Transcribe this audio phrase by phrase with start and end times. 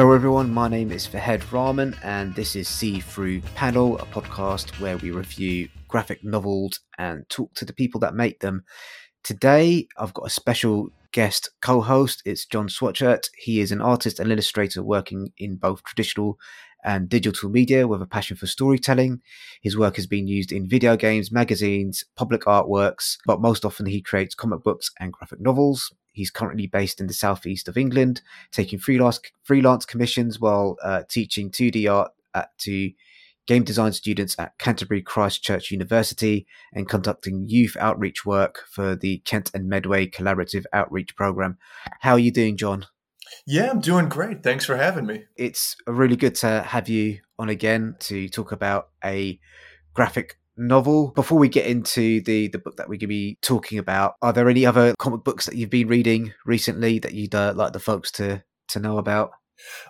[0.00, 0.50] Hello, everyone.
[0.50, 5.10] My name is Fahed Rahman, and this is See Through Panel, a podcast where we
[5.10, 8.64] review graphic novels and talk to the people that make them.
[9.24, 12.22] Today, I've got a special guest co host.
[12.24, 13.28] It's John Swatchert.
[13.36, 16.38] He is an artist and illustrator working in both traditional
[16.82, 19.20] and digital media with a passion for storytelling.
[19.60, 24.00] His work has been used in video games, magazines, public artworks, but most often he
[24.00, 25.92] creates comic books and graphic novels.
[26.12, 31.50] He's currently based in the southeast of England, taking freelance freelance commissions while uh, teaching
[31.50, 32.92] 2D art at to
[33.46, 39.18] game design students at Canterbury Christ Church University and conducting youth outreach work for the
[39.24, 41.58] Kent and Medway Collaborative Outreach Program.
[42.00, 42.86] How are you doing, John?
[43.46, 44.42] Yeah, I'm doing great.
[44.42, 45.24] Thanks for having me.
[45.36, 49.38] It's really good to have you on again to talk about a
[49.94, 51.12] graphic novel.
[51.12, 54.32] Before we get into the the book that we're going to be talking about, are
[54.32, 57.80] there any other comic books that you've been reading recently that you'd uh, like the
[57.80, 59.30] folks to to know about?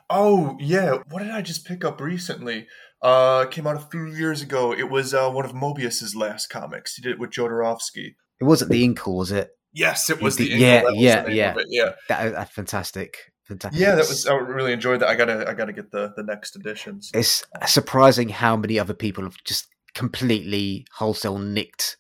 [0.08, 2.66] Oh yeah, what did I just pick up recently?
[3.02, 4.72] Uh, came out a few years ago.
[4.72, 6.94] It was uh, one of Moebius's last comics.
[6.96, 8.14] He did it with Jodorowsky.
[8.40, 9.50] It wasn't the Incal, was it?
[9.72, 11.54] Yes, it was The- the, yeah, That yeah, yeah.
[11.68, 13.16] yeah, That, that's fantastic.
[13.44, 13.80] Fantastic.
[13.80, 13.94] yeah.
[13.94, 14.26] That was.
[14.26, 15.08] I really enjoyed that.
[15.08, 17.10] I gotta, I gotta get the the next editions.
[17.14, 21.96] It's surprising how many other people have just completely wholesale nicked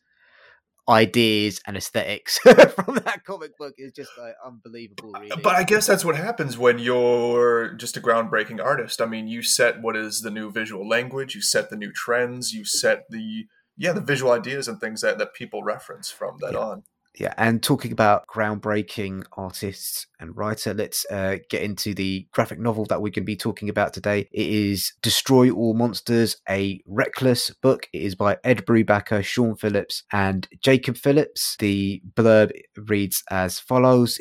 [0.88, 3.74] ideas and aesthetics from that comic book.
[3.78, 5.42] is just like unbelievable, uh, really.
[5.42, 9.00] But I guess that's what happens when you're just a groundbreaking artist.
[9.00, 12.52] I mean, you set what is the new visual language, you set the new trends,
[12.52, 13.44] you set the
[13.76, 16.58] yeah the visual ideas and things that that people reference from that Yeah.
[16.58, 16.82] on.
[17.18, 22.84] Yeah, and talking about groundbreaking artists and writer, let's uh, get into the graphic novel
[22.86, 24.28] that we're going to be talking about today.
[24.32, 27.88] It is Destroy All Monsters, a reckless book.
[27.92, 31.56] It is by Ed Brubaker, Sean Phillips, and Jacob Phillips.
[31.58, 34.18] The blurb reads as follows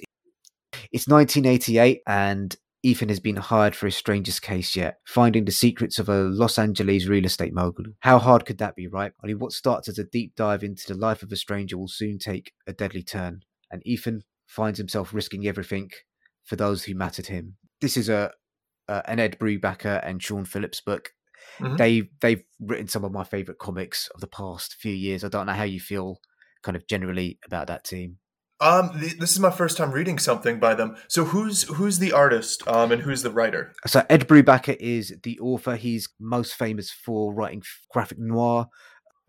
[0.92, 6.00] It's 1988, and Ethan has been hired for his strangest case yet, finding the secrets
[6.00, 7.86] of a Los Angeles real estate mogul.
[8.00, 9.12] How hard could that be, right?
[9.24, 12.20] Only what starts as a deep dive into the life of a stranger will soon
[12.20, 15.92] take a deadly turn, and Ethan finds himself risking everything
[16.46, 17.58] for those who mattered him.
[17.82, 18.32] This is a
[18.88, 21.12] uh, an Ed Brubaker and Sean Phillips book.
[21.60, 21.78] Mhm.
[21.78, 25.24] They they've written some of my favorite comics of the past few years.
[25.24, 26.22] I don't know how you feel,
[26.64, 28.20] kind of generally about that team.
[28.62, 30.97] Um, th- this is my first time reading something by them.
[31.08, 32.68] So who's who's the artist?
[32.68, 33.74] Um, and who's the writer?
[33.88, 35.75] So Ed Brubaker is the author.
[35.75, 38.68] He's most famous for writing graphic noir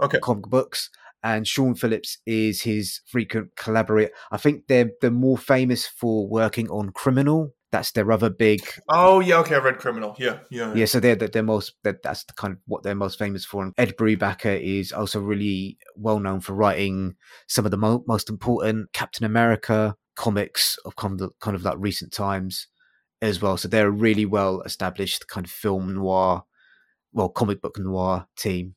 [0.02, 0.18] Okay.
[0.18, 0.90] comic books,
[1.22, 4.10] and Sean Phillips is his frequent collaborator.
[4.32, 7.54] I think they're they're more famous for working on Criminal.
[7.72, 9.54] That's their other big Oh yeah, okay.
[9.54, 10.16] I read Criminal.
[10.18, 10.74] Yeah, yeah.
[10.74, 10.86] yeah.
[10.86, 13.62] So they're they're, they're most that that's the kind of what they're most famous for.
[13.62, 17.14] And Ed Brubaker is also really well known for writing
[17.46, 21.76] some of the mo- most important Captain America comics of kind of kind of like
[21.78, 22.66] recent times
[23.22, 23.56] as well.
[23.56, 26.42] So they're a really well established kind of film noir,
[27.12, 28.74] well comic book noir team.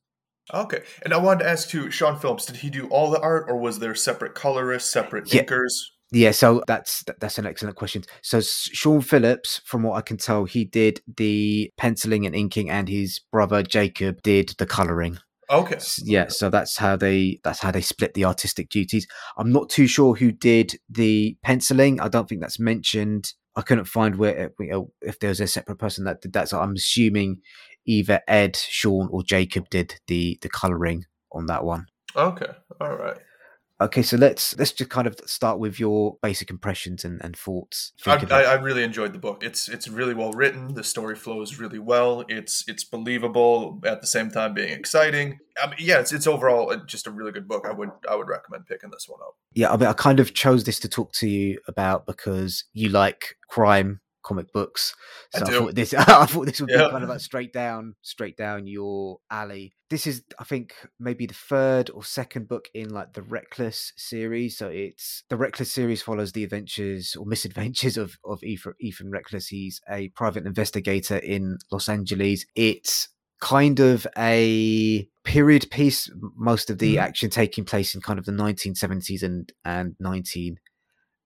[0.54, 0.84] Okay.
[1.04, 3.58] And I wanted to ask too, Sean Phillips, did he do all the art, or
[3.58, 5.44] was there separate colorists, separate Yeah.
[5.44, 5.72] inkers?
[6.14, 8.04] Yeah, so that's that- that's an excellent question.
[8.22, 12.88] So Sean Phillips, from what I can tell, he did the penciling and inking, and
[12.88, 15.18] his brother Jacob did the coloring.
[15.50, 15.78] Okay.
[16.04, 19.08] Yeah, so that's how they that's how they split the artistic duties.
[19.38, 22.00] I'm not too sure who did the penciling.
[22.00, 23.34] I don't think that's mentioned.
[23.56, 26.50] I couldn't find where uh, know, if there was a separate person that did that.
[26.50, 27.42] So I'm assuming
[27.86, 31.88] either Ed, Sean, or Jacob did the the coloring on that one.
[32.16, 32.52] Okay.
[32.80, 33.18] All right.
[33.82, 37.92] Okay, so let's let's just kind of start with your basic impressions and, and thoughts.
[38.06, 38.42] I, I.
[38.44, 39.44] I really enjoyed the book.
[39.44, 40.76] It's it's really well written.
[40.76, 42.24] The story flows really well.
[42.30, 45.40] It's it's believable at the same time being exciting.
[45.62, 47.66] I mean, yeah, it's it's overall uh, just a really good book.
[47.68, 49.36] I would I would recommend picking this one up.
[49.54, 52.90] yeah, I mean, I kind of chose this to talk to you about because you
[52.90, 54.96] like crime comic books.
[55.36, 55.60] So I, do.
[55.60, 59.20] thought this, I thought this would be kind of like straight down, straight down your
[59.30, 59.74] alley.
[59.90, 64.58] This is, I think, maybe the third or second book in like the Reckless series.
[64.58, 69.48] So it's the Reckless series follows the adventures or misadventures of of Ethan, Ethan Reckless.
[69.48, 72.46] He's a private investigator in Los Angeles.
[72.56, 73.10] It's
[73.40, 77.02] kind of a period piece most of the Mhm.
[77.02, 79.96] action taking place in kind of the 1970s and and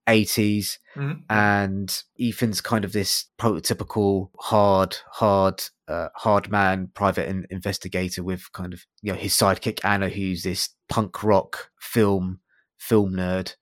[0.08, 1.22] 1980s Mhm.
[1.30, 8.50] and ethan's kind of this prototypical hard hard uh, hard man private in- investigator with
[8.52, 12.40] kind of you know his sidekick anna who's this punk rock film
[12.78, 13.54] film nerd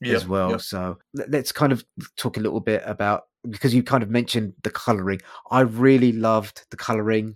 [0.00, 0.56] Yeah, as well yeah.
[0.58, 1.84] so let- let's kind of
[2.16, 6.66] talk a little bit about because you kind of mentioned the coloring i really loved
[6.70, 7.34] the coloring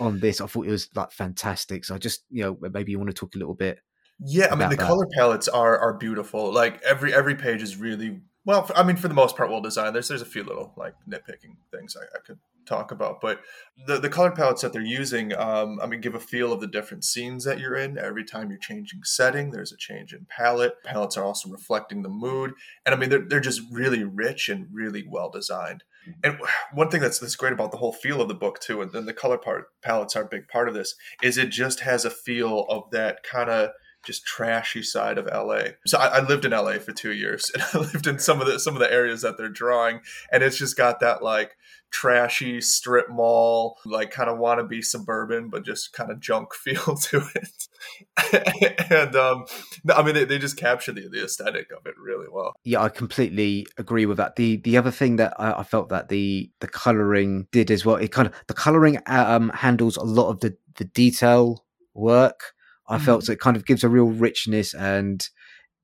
[0.00, 2.98] on this i thought it was like fantastic so i just you know maybe you
[2.98, 3.78] want to talk a little bit
[4.22, 4.86] Yeah, I mean the that.
[4.86, 6.52] color palettes are are beautiful.
[6.52, 9.94] Like every every page is really Well, I mean, for the most part, well designed.
[9.94, 13.40] There's there's a few little like nitpicking things I, I could talk about, but
[13.86, 16.66] the the color palettes that they're using, um, I mean, give a feel of the
[16.66, 17.96] different scenes that you're in.
[17.98, 20.74] Every time you're changing setting, there's a change in palette.
[20.84, 22.52] Palettes are also reflecting the mood,
[22.84, 25.82] and I mean, they're they're just really rich and really well designed.
[26.22, 26.38] And
[26.74, 29.06] one thing that's that's great about the whole feel of the book too, and then
[29.06, 32.10] the color part palettes are a big part of this, is it just has a
[32.10, 33.70] feel of that kind of
[34.04, 35.72] just trashy side of LA.
[35.86, 38.46] So I, I, lived in LA for two years, and I lived in some of
[38.46, 40.00] the some of the areas that they're drawing,
[40.32, 41.56] and it's just got that like
[41.90, 46.54] trashy strip mall, like kind of want to be suburban, but just kind of junk
[46.54, 48.86] feel to it.
[48.90, 49.44] and um,
[49.92, 52.54] I mean, they, they just capture the, the aesthetic of it really well.
[52.64, 54.36] Yeah, I completely agree with that.
[54.36, 57.96] The the other thing that I, I felt that the the coloring did as well,
[57.96, 62.54] it kind of the coloring um, handles a lot of the the detail work
[62.90, 63.02] I mm.
[63.02, 65.26] felt so it kind of gives a real richness and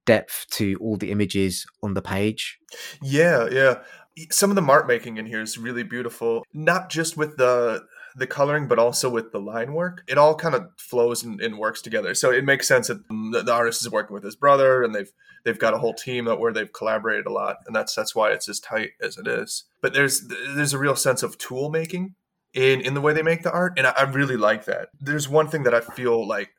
[0.04, 2.58] depth to all the images on the page.
[3.02, 3.78] Yeah, yeah.
[4.30, 7.84] Some of the mark making in here is really beautiful, not just with the
[8.16, 10.02] the coloring, but also with the line work.
[10.08, 12.14] It all kind of flows and, and works together.
[12.14, 15.12] So it makes sense that the, the, artist is working with his brother, and they've
[15.44, 18.30] they've got a whole team that where they've collaborated a lot, and that's that's why
[18.30, 19.64] it's as tight as it is.
[19.82, 22.14] But there's there's a real sense of tool making
[22.54, 24.88] in in the way they make the art, and I, I really like that.
[24.98, 26.50] There's one thing that I feel like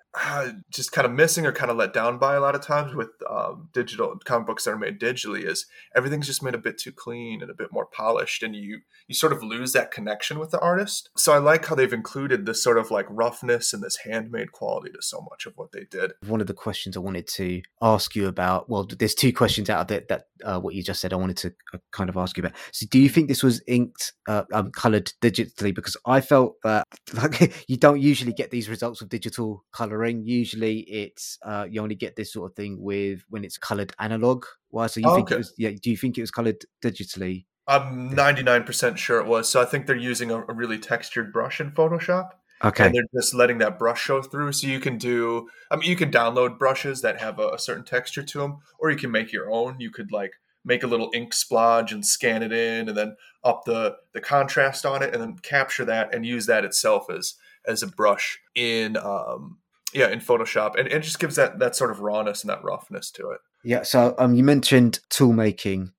[0.71, 3.09] just kind of missing or kind of let down by a lot of times with
[3.29, 5.65] um, digital comic books that are made digitally is
[5.95, 9.15] everything's just made a bit too clean and a bit more polished and you you
[9.15, 11.09] sort of lose that connection with the artist.
[11.17, 14.91] So i like how they've included this sort of like roughness and this handmade quality
[14.91, 16.13] to so much of what they did.
[16.25, 19.81] One of the questions i wanted to ask you about well there's two questions out
[19.81, 22.37] of it that uh, what you just said i wanted to uh, kind of ask
[22.37, 22.57] you about.
[22.71, 25.73] So do you think this was inked uh, um, colored digitally?
[25.73, 30.79] Because i felt that like you don't usually get these results of digital coloring Usually,
[30.79, 34.45] it's uh, you only get this sort of thing with when it's colored analog.
[34.69, 34.87] Why?
[34.87, 35.35] So you oh, think okay.
[35.35, 35.53] it was?
[35.57, 35.71] Yeah.
[35.81, 37.45] Do you think it was colored digitally?
[37.67, 39.49] I'm 99% sure it was.
[39.49, 42.29] So I think they're using a, a really textured brush in Photoshop.
[42.63, 42.85] Okay.
[42.85, 44.53] And they're just letting that brush show through.
[44.53, 47.83] So you can do, I mean, you can download brushes that have a, a, certain
[47.83, 49.79] texture to them, or you can make your own.
[49.79, 50.33] You could like
[50.65, 54.87] make a little ink splodge and scan it in, and then up the the contrast
[54.87, 57.35] on it, and then capture that and use that itself as
[57.67, 59.59] as a brush in um,
[59.93, 63.11] yeah in photoshop and it just gives that that sort of rawness and that roughness
[63.11, 63.39] to it.
[63.63, 65.91] Yeah so um you mentioned tool making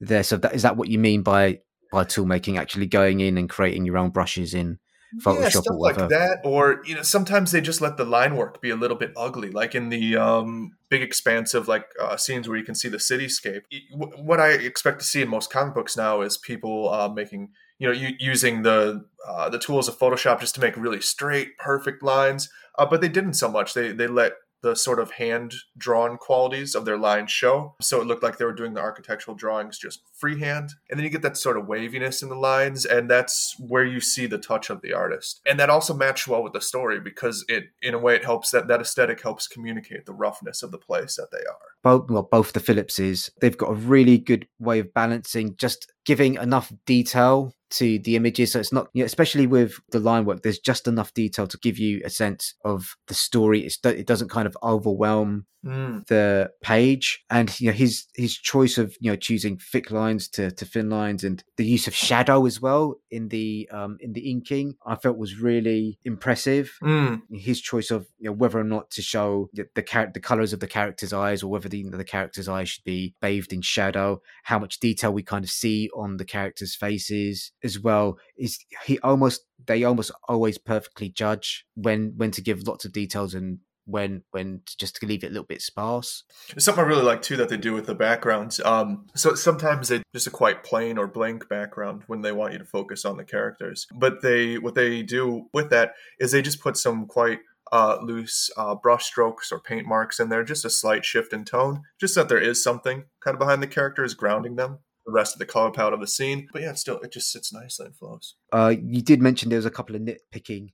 [0.00, 1.60] there so that is that what you mean by
[1.92, 4.78] by tool making actually going in and creating your own brushes in
[5.22, 8.36] Photoshop yeah, stuff or like that or you know sometimes they just let the line
[8.36, 12.46] work be a little bit ugly like in the um big expansive like uh, scenes
[12.46, 13.62] where you can see the cityscape.
[13.90, 17.88] What i expect to see in most comic books now is people uh, making you
[17.88, 22.48] know using the uh, the tools of photoshop just to make really straight perfect lines
[22.78, 23.74] uh, but they didn't so much.
[23.74, 27.76] They they let the sort of hand drawn qualities of their lines show.
[27.80, 30.70] So it looked like they were doing the architectural drawings just freehand.
[30.90, 34.00] And then you get that sort of waviness in the lines, and that's where you
[34.00, 35.40] see the touch of the artist.
[35.48, 38.50] And that also matched well with the story because it, in a way, it helps
[38.50, 41.58] that that aesthetic helps communicate the roughness of the place that they are.
[41.84, 46.36] Both, well, both the Phillipses, they've got a really good way of balancing just giving
[46.36, 48.52] enough detail to the images.
[48.52, 51.58] So it's not, you know, especially with the line work, there's just enough detail to
[51.58, 53.66] give you a sense of the story.
[53.66, 56.06] It's, it doesn't kind of overwhelm mm.
[56.06, 57.24] the page.
[57.30, 60.90] And you know his his choice of you know choosing thick lines to, to thin
[60.90, 64.96] lines and the use of shadow as well in the um in the inking, I
[64.96, 66.76] felt was really impressive.
[66.82, 67.22] Mm.
[67.30, 70.52] His choice of you know whether or not to show the the, char- the colors
[70.52, 74.20] of the character's eyes or whether the, the character's eyes should be bathed in shadow,
[74.44, 78.18] how much detail we kind of see on the characters' faces as well.
[78.36, 83.34] Is he almost they almost always perfectly judge when when to give lots of details
[83.34, 86.24] and when when to just to leave it a little bit sparse.
[86.50, 88.60] There's something I really like too that they do with the backgrounds.
[88.60, 92.58] Um, so sometimes they just a quite plain or blank background when they want you
[92.58, 93.86] to focus on the characters.
[93.94, 97.40] But they what they do with that is they just put some quite
[97.72, 101.44] uh, loose uh, brush strokes or paint marks in there, just a slight shift in
[101.44, 104.78] tone, just that there is something kind of behind the characters grounding them.
[105.08, 107.32] The rest of the color palette of the scene, but yeah, it still it just
[107.32, 108.34] sits nicely and flows.
[108.52, 110.68] Uh, you did mention there was a couple of nitpicking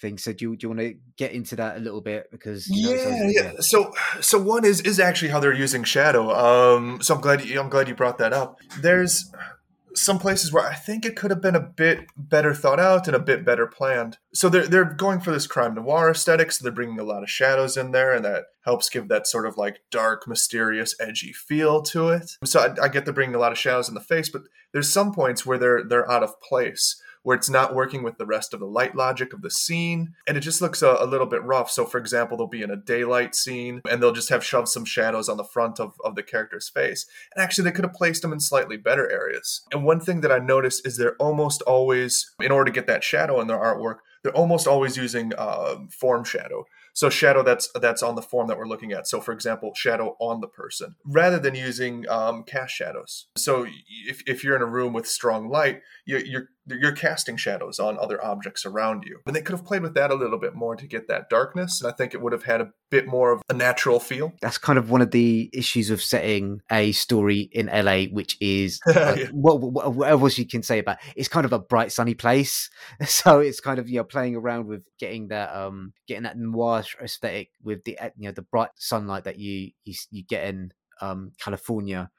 [0.00, 0.18] thing.
[0.18, 2.94] So do you, do you want to get into that a little bit because yeah,
[2.94, 3.52] know, yeah.
[3.60, 6.30] So so one is is actually how they're using shadow.
[6.30, 8.58] Um, so I'm glad you, I'm glad you brought that up.
[8.80, 9.30] There's
[10.00, 13.14] some places where I think it could have been a bit better thought out and
[13.14, 14.18] a bit better planned.
[14.32, 17.30] So they're they're going for this crime noir aesthetic, so they're bringing a lot of
[17.30, 21.82] shadows in there, and that helps give that sort of like dark, mysterious, edgy feel
[21.82, 22.32] to it.
[22.44, 24.42] So I, I get they're bringing a lot of shadows in the face, but
[24.72, 28.26] there's some points where they're they're out of place where it's not working with the
[28.26, 31.26] rest of the light logic of the scene, and it just looks a, a little
[31.26, 31.70] bit rough.
[31.70, 34.84] So, for example, they'll be in a daylight scene, and they'll just have shoved some
[34.84, 37.06] shadows on the front of, of the character's face.
[37.34, 39.62] And actually, they could have placed them in slightly better areas.
[39.72, 43.04] And one thing that I noticed is they're almost always, in order to get that
[43.04, 46.66] shadow in their artwork, they're almost always using uh, form shadow.
[46.92, 49.06] So shadow that's that's on the form that we're looking at.
[49.06, 53.28] So for example, shadow on the person, rather than using um, cast shadows.
[53.36, 53.66] So
[54.06, 57.98] if, if you're in a room with strong light, you, you're you're casting shadows on
[57.98, 59.20] other objects around you.
[59.26, 61.80] And they could have played with that a little bit more to get that darkness.
[61.80, 64.32] And I think it would have had a bit more of a natural feel.
[64.40, 68.80] That's kind of one of the issues of setting a story in LA, which is
[68.86, 69.26] uh, yeah.
[69.32, 72.14] what, what, whatever else you can say about it, it's kind of a bright, sunny
[72.14, 72.70] place.
[73.20, 76.84] So it's kind of you know playing around with getting that um getting that noir
[77.02, 81.32] aesthetic with the you know the bright sunlight that you you, you get in um
[81.38, 82.10] California.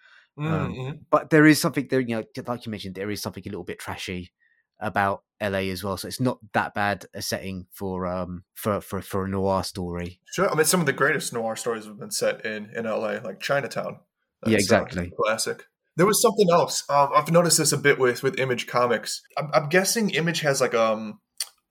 [0.45, 0.97] Um, mm-hmm.
[1.09, 3.63] but there is something there, you know, like you mentioned, there is something a little
[3.63, 4.31] bit trashy
[4.79, 5.97] about LA as well.
[5.97, 10.19] So it's not that bad a setting for um for for, for a noir story.
[10.33, 13.19] Sure, I mean some of the greatest noir stories have been set in in LA,
[13.23, 13.99] like Chinatown.
[14.41, 15.11] That's, yeah, exactly.
[15.23, 15.63] classic.
[15.97, 16.83] There was something else.
[16.89, 19.21] Um, I've noticed this a bit with with Image Comics.
[19.37, 21.19] I'm, I'm guessing Image has like um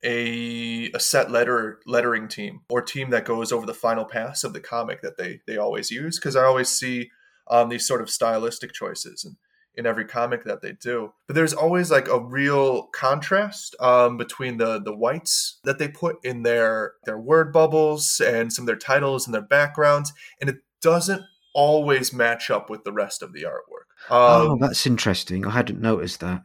[0.05, 4.53] a a set letter lettering team or team that goes over the final pass of
[4.53, 7.11] the comic that they they always use because I always see
[7.51, 9.37] um these sort of stylistic choices and
[9.75, 11.13] in every comic that they do.
[11.27, 16.17] But there's always like a real contrast um, between the the whites that they put
[16.25, 20.57] in their their word bubbles and some of their titles and their backgrounds, and it
[20.83, 21.23] doesn't
[21.55, 24.11] always match up with the rest of the artwork.
[24.11, 25.47] Um, oh, that's interesting.
[25.47, 26.43] I hadn't noticed that.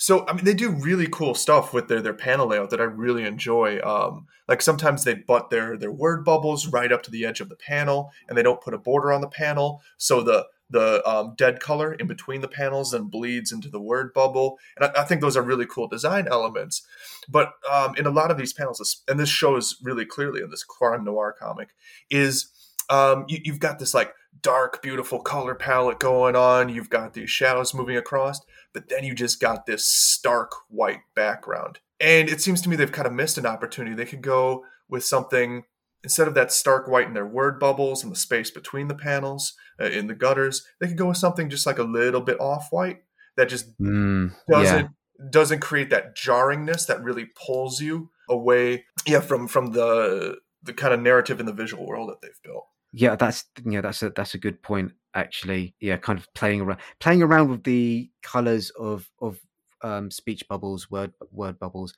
[0.00, 2.84] So I mean, they do really cool stuff with their their panel layout that I
[2.84, 3.80] really enjoy.
[3.80, 7.48] Um, like sometimes they butt their their word bubbles right up to the edge of
[7.48, 11.34] the panel, and they don't put a border on the panel, so the the um,
[11.36, 14.58] dead color in between the panels and bleeds into the word bubble.
[14.76, 16.86] And I, I think those are really cool design elements.
[17.28, 20.62] But um, in a lot of these panels, and this shows really clearly in this
[20.62, 21.70] crime noir comic,
[22.08, 22.52] is
[22.88, 26.68] um, you, you've got this like dark, beautiful color palette going on.
[26.68, 28.40] You've got these shadows moving across,
[28.72, 31.78] but then you just got this stark white background.
[32.00, 33.94] And it seems to me they've kind of missed an opportunity.
[33.94, 35.64] They could go with something
[36.04, 39.54] instead of that stark white in their word bubbles and the space between the panels
[39.80, 42.68] uh, in the gutters, they could go with something just like a little bit off
[42.70, 43.02] white
[43.36, 45.26] that just mm, doesn't yeah.
[45.30, 50.92] doesn't create that jarringness that really pulls you away yeah from from the the kind
[50.92, 52.66] of narrative in the visual world that they've built.
[52.92, 55.74] Yeah, that's yeah, that's a that's a good point actually.
[55.80, 59.38] Yeah, kind of playing around playing around with the colors of of
[59.82, 61.94] um, speech bubbles, word word bubbles.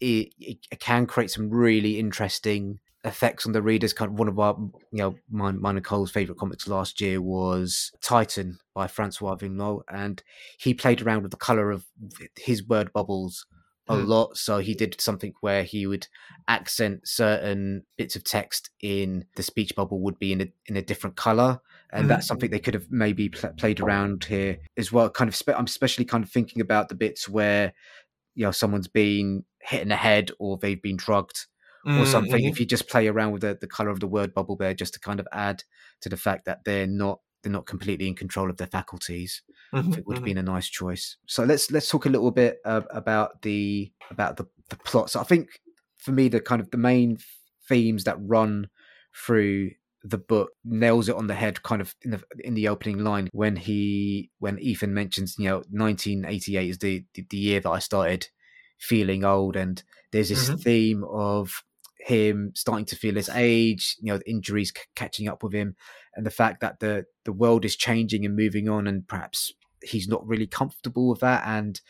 [0.00, 3.92] It, it, can create some really interesting effects on the readers.
[3.92, 4.56] Kind of one of our,
[4.92, 9.82] you know, mine, mine and Cole's favorite comics last year was Titan by Francois Vigneault,
[9.90, 10.22] and
[10.58, 11.84] he played around with the color of
[12.36, 13.46] his word bubbles
[13.88, 14.06] a mm.
[14.06, 14.36] lot.
[14.36, 16.06] So he did something where he would
[16.46, 20.82] accent certain bits of text in the speech bubble would be in a in a
[20.82, 21.60] different color,
[21.92, 22.08] and mm.
[22.08, 25.08] that's something they could have maybe pl- played around here as well.
[25.10, 27.72] Kind of, spe- I'm especially kind of thinking about the bits where
[28.34, 31.46] you know someone's been hit in the head or they've been drugged
[31.86, 32.40] or something.
[32.40, 32.48] Mm-hmm.
[32.48, 34.94] If you just play around with the, the color of the word bubble there, just
[34.94, 35.64] to kind of add
[36.02, 39.42] to the fact that they're not they're not completely in control of their faculties.
[39.74, 39.92] Mm-hmm.
[39.92, 40.34] it would have mm-hmm.
[40.34, 41.16] been a nice choice.
[41.26, 45.10] So let's let's talk a little bit uh, about the about the the plot.
[45.10, 45.60] So I think
[45.96, 47.18] for me the kind of the main
[47.68, 48.68] themes that run
[49.14, 49.70] through
[50.08, 53.28] the book nails it on the head kind of in the in the opening line
[53.32, 57.78] when he when Ethan mentions you know 1988 is the the, the year that I
[57.78, 58.28] started
[58.78, 60.56] feeling old and there's this mm-hmm.
[60.56, 61.62] theme of
[62.00, 65.76] him starting to feel his age, you know, the injuries c- catching up with him,
[66.14, 70.08] and the fact that the the world is changing and moving on, and perhaps he's
[70.08, 71.80] not really comfortable with that, and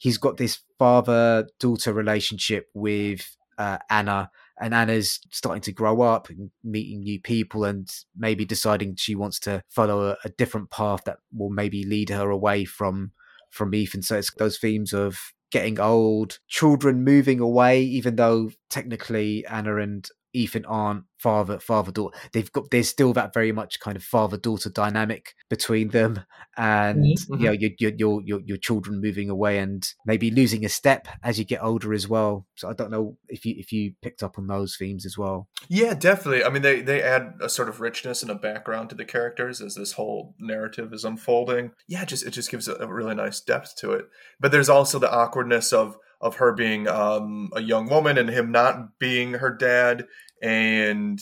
[0.00, 6.28] he's got this father daughter relationship with uh, Anna, and Anna's starting to grow up
[6.28, 11.04] and meeting new people, and maybe deciding she wants to follow a, a different path
[11.04, 13.12] that will maybe lead her away from
[13.50, 14.02] from Ethan.
[14.02, 15.18] So it's those themes of
[15.50, 22.16] getting old, children moving away, even though technically Anna and Ethan aren't father father daughter.
[22.32, 26.24] They've got there's still that very much kind of father daughter dynamic between them,
[26.56, 27.34] and mm-hmm.
[27.34, 31.38] you know your, your your your children moving away and maybe losing a step as
[31.38, 32.46] you get older as well.
[32.56, 35.48] So I don't know if you if you picked up on those themes as well.
[35.68, 36.44] Yeah, definitely.
[36.44, 39.60] I mean, they they add a sort of richness and a background to the characters
[39.60, 41.72] as this whole narrative is unfolding.
[41.86, 44.06] Yeah, just it just gives a, a really nice depth to it.
[44.40, 48.50] But there's also the awkwardness of of her being um, a young woman and him
[48.50, 50.06] not being her dad
[50.42, 51.20] and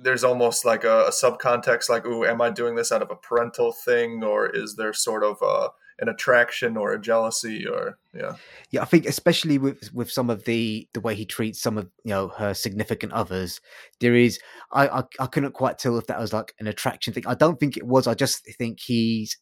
[0.00, 3.16] there's almost like a, a subcontext like ooh am i doing this out of a
[3.16, 5.68] parental thing or is there sort of a
[6.00, 8.34] an attraction or a jealousy or yeah.
[8.70, 11.90] Yeah i think especially with with some of the the way he treats some of
[12.04, 13.60] you know her significant others
[14.00, 14.38] there is
[14.72, 17.26] i i, I couldn't quite tell if that was like an attraction thing.
[17.26, 19.36] I don't think it was i just think he's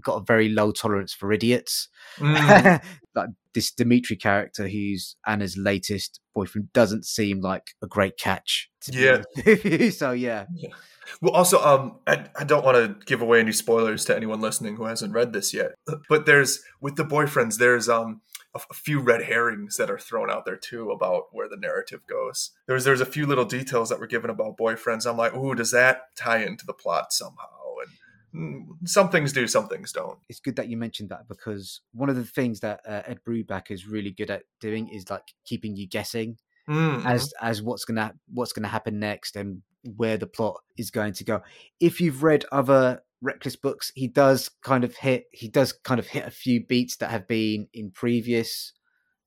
[0.00, 1.88] got a very low tolerance for idiots.
[2.18, 2.82] Mm.
[3.14, 8.70] like this Dimitri character, who's Anna's latest boyfriend, doesn't seem like a great catch.
[8.90, 9.22] Yeah.
[9.90, 10.46] so yeah.
[10.54, 10.70] yeah.
[11.20, 14.76] Well, also, um, I, I don't want to give away any spoilers to anyone listening
[14.76, 15.72] who hasn't read this yet.
[16.08, 18.20] But there's with the boyfriends, there's um
[18.54, 22.00] a, a few red herrings that are thrown out there too about where the narrative
[22.06, 22.52] goes.
[22.66, 25.06] There's there's a few little details that were given about boyfriends.
[25.06, 27.57] I'm like, ooh, does that tie into the plot somehow?
[28.84, 30.18] Some things do, some things don't.
[30.28, 33.72] It's good that you mentioned that because one of the things that uh, Ed Brubaker
[33.72, 36.36] is really good at doing is like keeping you guessing
[36.68, 37.06] mm-hmm.
[37.06, 39.62] as as what's gonna what's gonna happen next and
[39.96, 41.42] where the plot is going to go.
[41.80, 46.06] If you've read other reckless books, he does kind of hit he does kind of
[46.06, 48.72] hit a few beats that have been in previous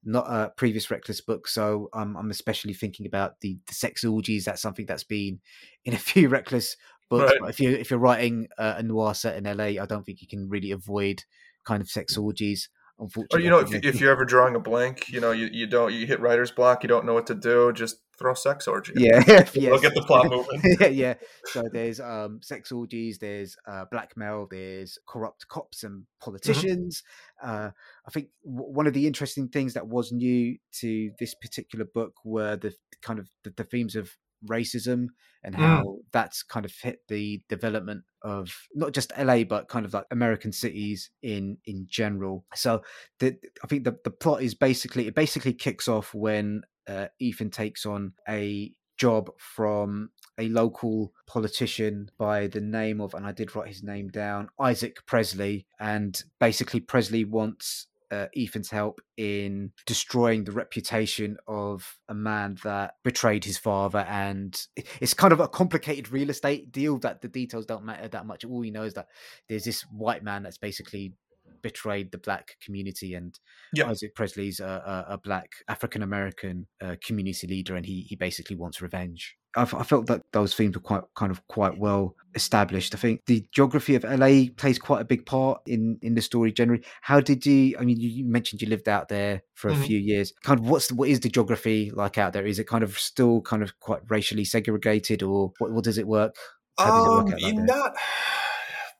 [0.03, 1.53] not uh, previous reckless books.
[1.53, 4.45] So um, I'm especially thinking about the, the sex orgies.
[4.45, 5.39] That's something that's been
[5.85, 6.75] in a few reckless
[7.11, 7.31] books.
[7.31, 7.39] Right.
[7.41, 10.21] But if you if you're writing uh, a noir set in LA, I don't think
[10.21, 11.23] you can really avoid
[11.65, 12.69] kind of sex orgies.
[12.99, 15.65] Unfortunately, or you know, if, if you're ever drawing a blank, you know, you, you
[15.65, 18.93] don't you hit writer's block, you don't know what to do, just throw sex orgy.
[18.95, 19.55] Yeah, yes.
[19.55, 20.61] will get the plot moving.
[20.79, 21.13] yeah, yeah.
[21.45, 26.23] So there's um sex orgies, there's uh, blackmail, there's corrupt cops and mm-hmm.
[26.23, 27.03] politicians.
[27.43, 27.51] Mm-hmm.
[27.51, 27.71] Uh,
[28.07, 32.13] I think w- one of the interesting things that was new to this particular book
[32.23, 34.11] were the kind of the, the themes of
[34.45, 35.07] racism
[35.43, 35.59] and mm.
[35.59, 35.97] how mm.
[36.11, 40.51] that's kind of hit the development of not just LA but kind of like American
[40.51, 42.45] cities in in general.
[42.55, 42.81] So
[43.19, 47.49] the, I think the the plot is basically it basically kicks off when uh, Ethan
[47.49, 53.55] takes on a job from a local politician by the name of and I did
[53.55, 60.43] write his name down Isaac Presley and basically Presley wants uh, Ethan's help in destroying
[60.43, 63.99] the reputation of a man that betrayed his father.
[63.99, 64.59] And
[64.99, 68.43] it's kind of a complicated real estate deal that the details don't matter that much.
[68.45, 69.07] All you know is that
[69.47, 71.13] there's this white man that's basically
[71.61, 73.39] betrayed the black community and
[73.73, 73.87] yep.
[73.87, 78.55] Isaac Presley's a, a, a black African American uh, community leader and he he basically
[78.55, 79.37] wants revenge.
[79.55, 82.95] I, I felt that those themes were quite kind of quite well established.
[82.95, 86.51] I think the geography of LA plays quite a big part in in the story
[86.51, 86.83] generally.
[87.01, 87.75] How did you?
[87.79, 89.83] I mean, you, you mentioned you lived out there for a mm-hmm.
[89.83, 90.33] few years.
[90.43, 92.45] Kind of what's the, what is the geography like out there?
[92.45, 96.07] Is it kind of still kind of quite racially segregated, or what, what does it
[96.07, 96.35] work?
[96.79, 97.95] How does it work um, not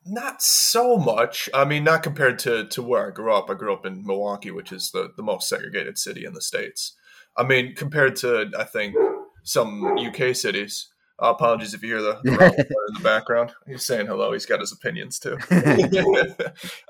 [0.05, 1.49] not so much.
[1.53, 3.49] I mean, not compared to to where I grew up.
[3.49, 6.95] I grew up in Milwaukee, which is the the most segregated city in the states.
[7.37, 8.95] I mean, compared to I think
[9.43, 10.87] some UK cities.
[11.21, 12.31] Uh, apologies if you hear the, the
[12.87, 13.51] in the background.
[13.67, 14.33] He's saying hello.
[14.33, 15.37] He's got his opinions too.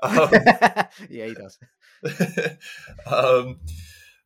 [0.02, 0.30] um,
[1.10, 1.58] yeah, he does.
[3.06, 3.60] um,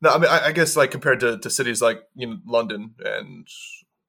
[0.00, 2.94] no, I mean, I, I, guess like compared to, to cities like you know London
[3.04, 3.48] and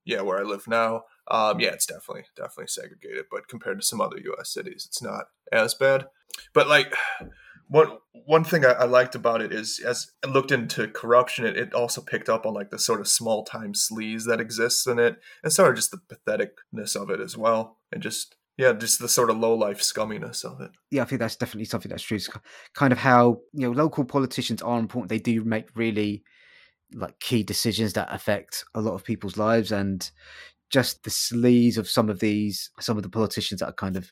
[0.05, 3.25] yeah, where I live now, um, yeah, it's definitely definitely segregated.
[3.29, 4.53] But compared to some other U.S.
[4.53, 6.07] cities, it's not as bad.
[6.53, 6.93] But like
[7.67, 11.57] one one thing I, I, liked about it is as I looked into corruption, it,
[11.57, 14.99] it also picked up on like the sort of small time sleaze that exists in
[14.99, 18.99] it, and sort of just the patheticness of it as well, and just yeah, just
[18.99, 20.71] the sort of low life scumminess of it.
[20.89, 22.17] Yeah, I think that's definitely something that's true.
[22.17, 22.29] It's
[22.73, 25.09] kind of how you know local politicians are important.
[25.09, 26.23] They do make really
[26.93, 30.09] like key decisions that affect a lot of people's lives, and
[30.69, 34.11] just the sleaze of some of these, some of the politicians that are kind of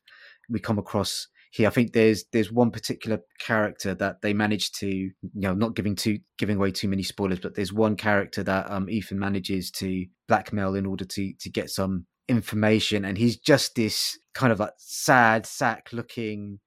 [0.49, 1.67] we come across here.
[1.67, 5.95] I think there's there's one particular character that they managed to, you know, not giving
[5.95, 10.05] too giving away too many spoilers, but there's one character that um, Ethan manages to
[10.27, 14.73] blackmail in order to to get some information, and he's just this kind of like
[14.77, 16.59] sad sack looking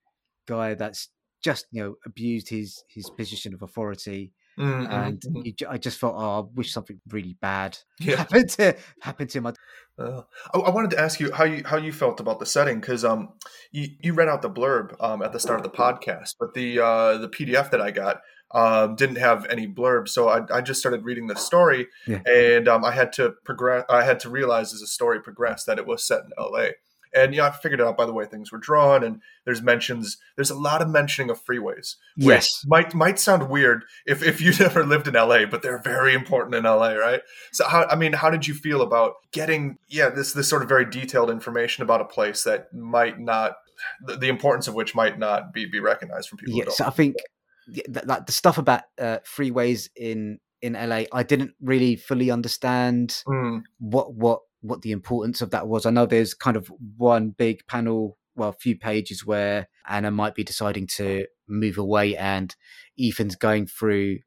[0.46, 1.08] guy that's
[1.44, 4.92] just you know abused his his position of authority Mm-hmm.
[4.92, 5.72] And mm-hmm.
[5.72, 8.16] I just thought, oh, I wish something really bad yeah.
[8.16, 9.46] happened to happened to him.
[9.46, 10.22] Uh,
[10.54, 13.04] I, I, wanted to ask you how you how you felt about the setting because
[13.04, 13.30] um
[13.72, 16.80] you, you read out the blurb um at the start of the podcast, but the
[16.80, 18.20] uh, the PDF that I got
[18.52, 22.20] um, didn't have any blurb, so I, I just started reading the story, yeah.
[22.24, 23.84] and um, I had to progress.
[23.90, 26.74] I had to realize as the story progressed that it was set in L.A.
[27.14, 29.02] And yeah, I figured it out by the way things were drawn.
[29.02, 30.18] And there's mentions.
[30.36, 31.96] There's a lot of mentioning of freeways.
[32.16, 36.14] Yes, might might sound weird if if you never lived in LA, but they're very
[36.14, 37.20] important in LA, right?
[37.52, 40.68] So how I mean, how did you feel about getting yeah this this sort of
[40.68, 43.56] very detailed information about a place that might not
[44.04, 46.54] the, the importance of which might not be be recognized from people?
[46.54, 47.16] Yes, I think
[48.04, 53.62] like the stuff about uh, freeways in in LA, I didn't really fully understand mm.
[53.78, 55.86] what what what the importance of that was.
[55.86, 60.34] I know there's kind of one big panel, well, a few pages where Anna might
[60.34, 62.54] be deciding to move away, and
[62.98, 64.18] Ethan's going through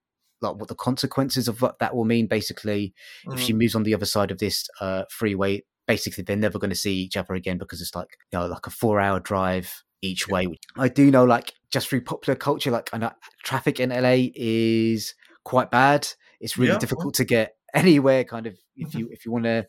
[0.41, 2.27] like what the consequences of what that will mean.
[2.27, 2.93] Basically,
[3.25, 3.37] mm-hmm.
[3.37, 3.59] if she mm-hmm.
[3.59, 6.95] moves on the other side of this uh, freeway, basically they're never going to see
[6.95, 10.47] each other again because it's like you know like a four hour drive each way.
[10.77, 13.11] I do know like just through popular culture, like I know
[13.43, 15.13] traffic in LA is
[15.43, 16.07] quite bad.
[16.39, 18.23] It's really yeah, difficult to get anywhere.
[18.23, 19.67] Kind of if you if you want to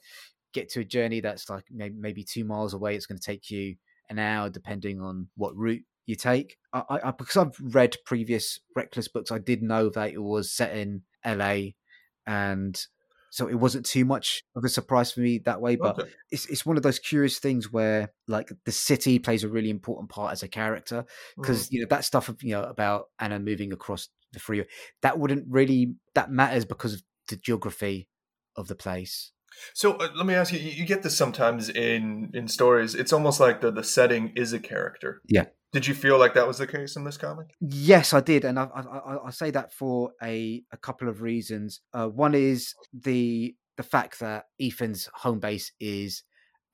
[0.52, 3.50] get to a journey that's like maybe, maybe two miles away, it's going to take
[3.50, 3.76] you
[4.08, 6.56] an hour depending on what route you take.
[6.72, 10.76] I, I, because I've read previous Reckless books, I did know that it was set
[10.76, 11.70] in LA,
[12.26, 12.80] and
[13.30, 15.76] so it wasn't too much of a surprise for me that way.
[15.76, 16.10] But okay.
[16.30, 20.10] it's it's one of those curious things where like the city plays a really important
[20.10, 21.04] part as a character
[21.36, 21.72] because mm.
[21.72, 24.66] you know that stuff of you know about Anna moving across the freeway
[25.02, 28.08] that wouldn't really that matters because of the geography
[28.56, 29.32] of the place.
[29.74, 32.94] So uh, let me ask you: You get this sometimes in in stories.
[32.94, 35.22] It's almost like the the setting is a character.
[35.28, 35.46] Yeah.
[35.72, 37.54] Did you feel like that was the case in this comic?
[37.60, 41.80] Yes, I did, and I, I, I say that for a a couple of reasons.
[41.94, 46.24] Uh, one is the the fact that Ethan's home base is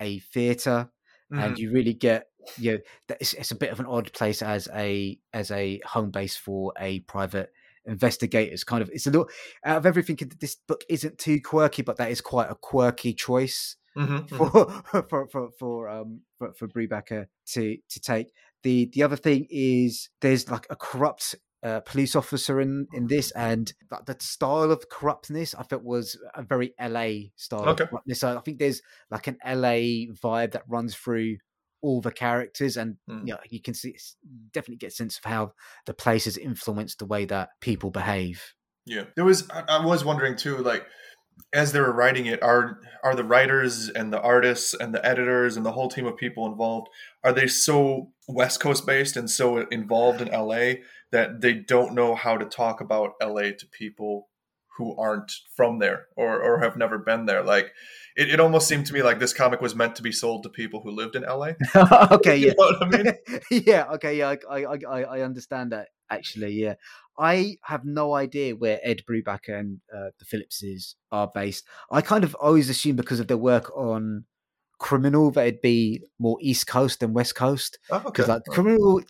[0.00, 0.90] a theater,
[1.32, 1.42] mm-hmm.
[1.42, 2.78] and you really get you know
[3.20, 6.72] it's, it's a bit of an odd place as a as a home base for
[6.78, 7.52] a private
[7.86, 9.28] investigators kind of it's a little
[9.64, 13.76] out of everything this book isn't too quirky but that is quite a quirky choice
[13.96, 15.00] mm-hmm, for, mm-hmm.
[15.08, 20.10] for, for for um for, for Brubaker to to take the the other thing is
[20.20, 24.88] there's like a corrupt uh, police officer in in this, and that, that style of
[24.88, 27.84] corruptness I felt was a very LA style okay.
[27.84, 28.20] of corruptness.
[28.20, 31.38] So I think there's like an LA vibe that runs through
[31.82, 33.20] all the characters, and mm.
[33.26, 33.96] you, know, you can see
[34.52, 35.52] definitely get a sense of how
[35.86, 38.54] the place has influenced the way that people behave.
[38.86, 39.48] Yeah, there was.
[39.50, 40.86] I, I was wondering too, like
[41.52, 45.56] as they were writing it, are are the writers and the artists and the editors
[45.56, 46.88] and the whole team of people involved
[47.24, 52.14] are they so West Coast based and so involved in LA that they don't know
[52.14, 54.27] how to talk about LA to people
[54.78, 57.42] who aren't from there or, or have never been there.
[57.42, 57.72] Like
[58.16, 60.48] it, it almost seemed to me like this comic was meant to be sold to
[60.48, 61.50] people who lived in LA.
[62.12, 62.52] okay, yeah.
[62.80, 63.12] I mean?
[63.50, 66.74] yeah, okay, yeah, I, I, I, I understand that actually, yeah.
[67.18, 71.64] I have no idea where Ed Brubaker and uh, the Phillipses are based.
[71.90, 74.24] I kind of always assume because of their work on
[74.78, 77.78] Criminal that it'd be more East Coast than West Coast.
[77.88, 78.24] Because oh, okay.
[78.24, 79.02] like Criminal,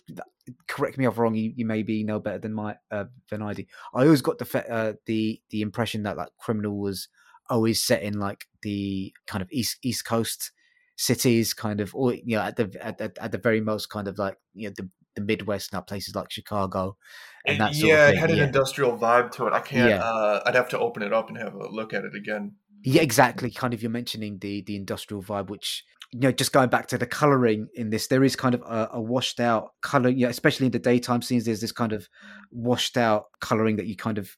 [0.67, 1.35] correct me if I'm wrong.
[1.35, 3.63] You, you maybe know better than my uh, than I do.
[3.93, 7.07] I always got the uh, the the impression that like Criminal was
[7.49, 10.51] always set in like the kind of East East Coast
[10.99, 14.07] cities, kind of, or you know, at the at, at, at the very most, kind
[14.07, 16.97] of like you know the the Midwest now, places like Chicago,
[17.45, 18.45] and that yeah, it had an yeah.
[18.45, 19.53] industrial vibe to it.
[19.53, 19.89] I can't.
[19.89, 20.03] Yeah.
[20.03, 22.55] Uh, I'd have to open it up and have a look at it again.
[22.83, 23.51] Yeah, exactly.
[23.51, 26.97] Kind of, you're mentioning the the industrial vibe, which you know, just going back to
[26.97, 30.09] the coloring in this, there is kind of a, a washed out color.
[30.09, 32.07] Yeah, especially in the daytime scenes, there's this kind of
[32.51, 34.35] washed out coloring that you kind of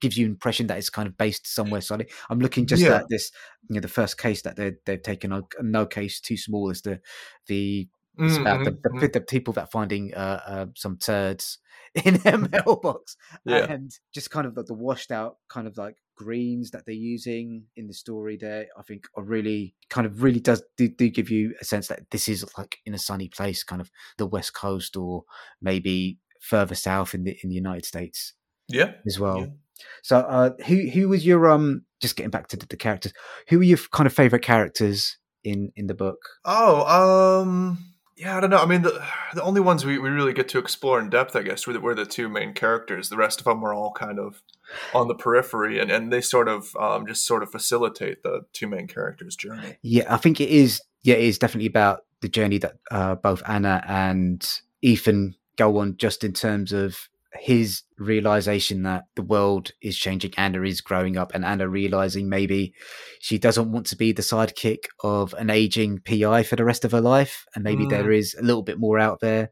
[0.00, 2.10] gives you impression that it's kind of based somewhere solid.
[2.28, 2.96] I'm looking just yeah.
[2.96, 3.32] at this,
[3.68, 5.32] you know, the first case that they they've taken.
[5.32, 7.00] A, no case too small is the
[7.46, 8.42] the it's mm-hmm.
[8.42, 9.06] about the, the, mm-hmm.
[9.12, 11.58] the, people that finding uh, uh, some turds
[12.04, 13.64] in their mailbox yeah.
[13.64, 17.64] and just kind of like the washed out kind of like greens that they're using
[17.76, 21.30] in the story there i think are really kind of really does do, do give
[21.30, 24.52] you a sense that this is like in a sunny place kind of the west
[24.52, 25.24] coast or
[25.62, 28.34] maybe further south in the in the united states
[28.70, 28.92] yeah.
[29.06, 29.40] as well.
[29.40, 29.46] Yeah.
[30.02, 33.12] so uh who who was your um just getting back to the, the characters
[33.48, 36.18] who were your kind of favorite characters in in the book?
[36.44, 37.78] Oh um
[38.20, 38.58] yeah, I don't know.
[38.58, 39.02] I mean, the
[39.32, 41.80] the only ones we, we really get to explore in depth, I guess, were the,
[41.80, 43.08] were the two main characters.
[43.08, 44.42] The rest of them were all kind of
[44.94, 48.66] on the periphery, and, and they sort of um, just sort of facilitate the two
[48.66, 49.78] main characters' journey.
[49.80, 50.82] Yeah, I think it is.
[51.02, 54.46] Yeah, it is definitely about the journey that uh, both Anna and
[54.82, 60.32] Ethan go on, just in terms of his realization that the world is changing.
[60.36, 62.74] Anna is growing up, and Anna realizing maybe
[63.20, 66.92] she doesn't want to be the sidekick of an aging PI for the rest of
[66.92, 67.90] her life, and maybe mm.
[67.90, 69.50] there is a little bit more out there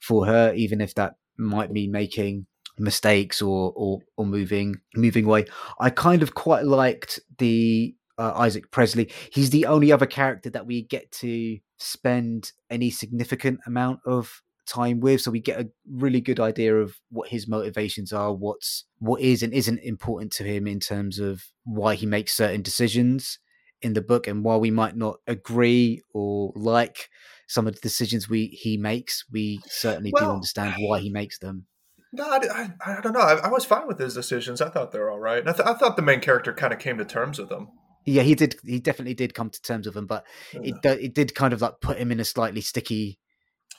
[0.00, 2.46] for her, even if that might mean making
[2.78, 5.46] mistakes or or, or moving moving away.
[5.78, 9.10] I kind of quite liked the uh, Isaac Presley.
[9.32, 15.00] He's the only other character that we get to spend any significant amount of time
[15.00, 19.20] with so we get a really good idea of what his motivations are what's what
[19.20, 23.38] is and isn't important to him in terms of why he makes certain decisions
[23.82, 27.08] in the book and while we might not agree or like
[27.48, 31.38] some of the decisions we he makes we certainly well, do understand why he makes
[31.38, 31.66] them
[32.12, 33.20] no, I, I, I don't know.
[33.20, 34.60] I, I, was fine with his decisions.
[34.60, 35.46] I thought they were all right.
[35.46, 37.68] I, th- I thought the main character kind of came to terms with them.
[38.04, 38.56] Yeah, he did.
[38.64, 41.80] He definitely did come to terms with them, but it it did kind of like
[41.80, 43.18] put him in a slightly sticky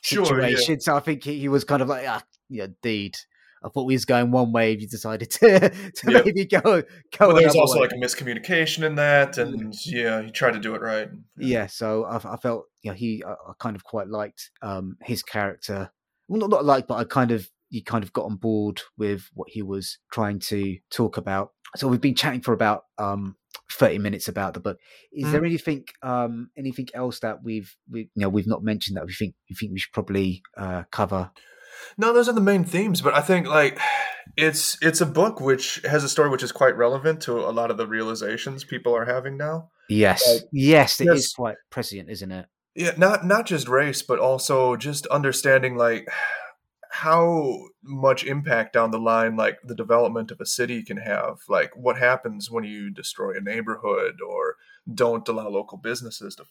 [0.02, 0.58] situation.
[0.58, 0.80] Sure, yeah.
[0.80, 3.16] So I think he, he, was kind of like, ah, know, deed.
[3.64, 4.74] I thought we was going one way.
[4.74, 6.22] If you decided to, to Yeah.
[6.26, 6.84] maybe go, go.
[7.20, 7.82] Well, there's also way.
[7.82, 11.10] like a miscommunication in that, and yeah, he tried to do it right.
[11.38, 11.68] yeah.
[11.68, 15.22] So I, I felt, you know, he, I, I kind of quite liked um his
[15.22, 15.92] character.
[16.28, 19.30] Well, not not like, but I kind of, you kind of got on board with
[19.34, 21.52] what he was trying to talk about.
[21.76, 23.36] So we've been chatting for about um
[23.72, 24.78] 30 minutes about the book.
[25.12, 25.32] Is Mm.
[25.32, 29.14] there anything um anything else that we've we you know we've not mentioned that we
[29.14, 31.32] think you think we should probably uh cover?
[31.98, 33.80] No, those are the main themes, but I think like
[34.38, 37.72] it's it's a book which has a story which is quite relevant to a lot
[37.72, 39.70] of the realizations people are having now.
[39.90, 40.26] Yes.
[40.28, 41.34] Like, yes, it is yes.
[41.34, 42.46] quite prescient, isn't it?
[42.76, 46.08] Yeah, not not just race, but also just understanding like
[46.92, 51.40] how much impact down the line like the development of a city can have.
[51.48, 54.58] Like what happens when you destroy a neighborhood or
[54.94, 56.46] don't allow local businesses to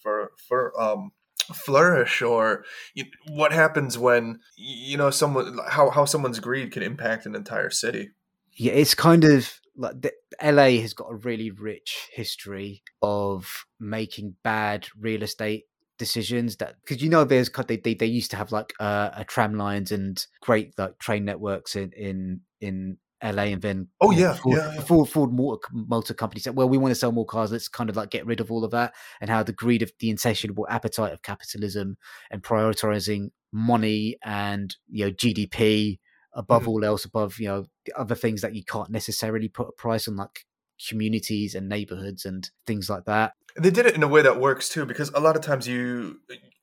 [0.79, 1.13] um,
[1.53, 7.27] flourish or you, what happens when you know someone how, how someone's greed can impact
[7.27, 8.11] an entire city
[8.55, 14.37] Yeah, it's kind of like the, LA has got a really rich history of making
[14.43, 15.65] bad real estate
[16.01, 19.25] decisions that because you know there's they, they they used to have like uh, a
[19.25, 24.33] tram lines and great like train networks in in in LA and then Oh, yeah,
[24.33, 24.81] Ford, yeah, yeah.
[24.81, 27.91] Ford, Ford motor, motor company said well we want to sell more cars let's kind
[27.91, 30.67] of like get rid of all of that and how the greed of the insatiable
[30.71, 31.99] appetite of capitalism
[32.31, 36.01] and prioritizing money and you know GDP
[36.33, 36.69] above Mhm.
[36.69, 40.09] all else above you know the other things that you can't necessarily put a price
[40.09, 40.47] on like
[40.89, 44.69] communities and neighborhoods and things like that they did it in a way that works
[44.69, 46.21] too because a lot of times you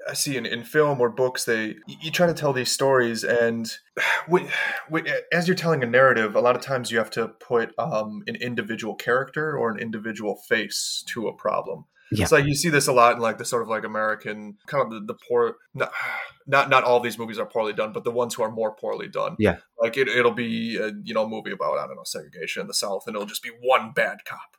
[0.09, 3.71] i see in, in film or books they you try to tell these stories and
[4.27, 4.47] when,
[4.89, 8.23] when, as you're telling a narrative a lot of times you have to put um,
[8.27, 12.23] an individual character or an individual face to a problem Yeah.
[12.23, 14.83] it's like you see this a lot in like the sort of like american kind
[14.85, 15.91] of the, the poor not,
[16.47, 19.07] not not all these movies are poorly done but the ones who are more poorly
[19.09, 19.57] done Yeah.
[19.81, 22.67] like it, it'll be a, you know a movie about i don't know segregation in
[22.67, 24.56] the south and it'll just be one bad cop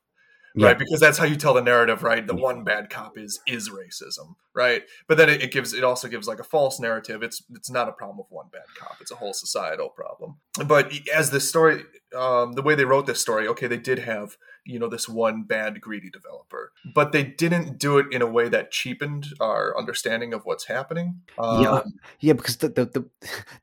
[0.59, 0.69] Yeah.
[0.69, 2.27] right because that's how you tell the narrative right?
[2.27, 4.83] The one bad cop is is racism right?
[5.07, 7.23] But then it, it gives it also gives like a false narrative.
[7.23, 8.97] It's it's not a problem of one bad cop.
[9.01, 10.39] It's a whole societal problem.
[10.67, 11.85] But as the story
[12.17, 15.45] um, the way they wrote this story okay they did have you know this one
[15.45, 20.35] bad greedy developer but they didn't do it in a way that cheapened our understanding
[20.35, 21.21] of what's happening.
[21.39, 21.83] Um, Yeah.
[22.21, 23.05] yeah because the, the the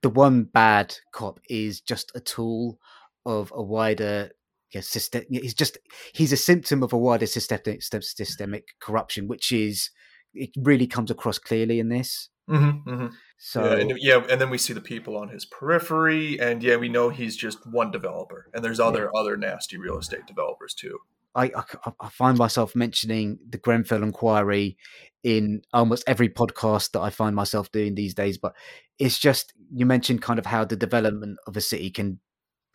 [0.02, 2.80] the one bad cop is just a tool
[3.26, 4.32] of a wider
[4.76, 5.78] yeah, system he's just
[6.14, 9.90] he's a symptom of a wider systemic systemic corruption which is
[10.34, 13.12] it really comes across clearly in this mhm, mhm.
[13.38, 16.76] so yeah, and, yeah, and then we see the people on his periphery, and yeah,
[16.76, 21.00] we know he's just one developer, and there's other other nasty real estate developers too.
[21.36, 24.78] I, I, I find myself mentioning the Grenfell inquiry
[25.22, 28.38] in almost every podcast that I find myself doing these days.
[28.38, 28.54] But
[29.00, 32.20] it's just you mentioned kind of how the development of a city can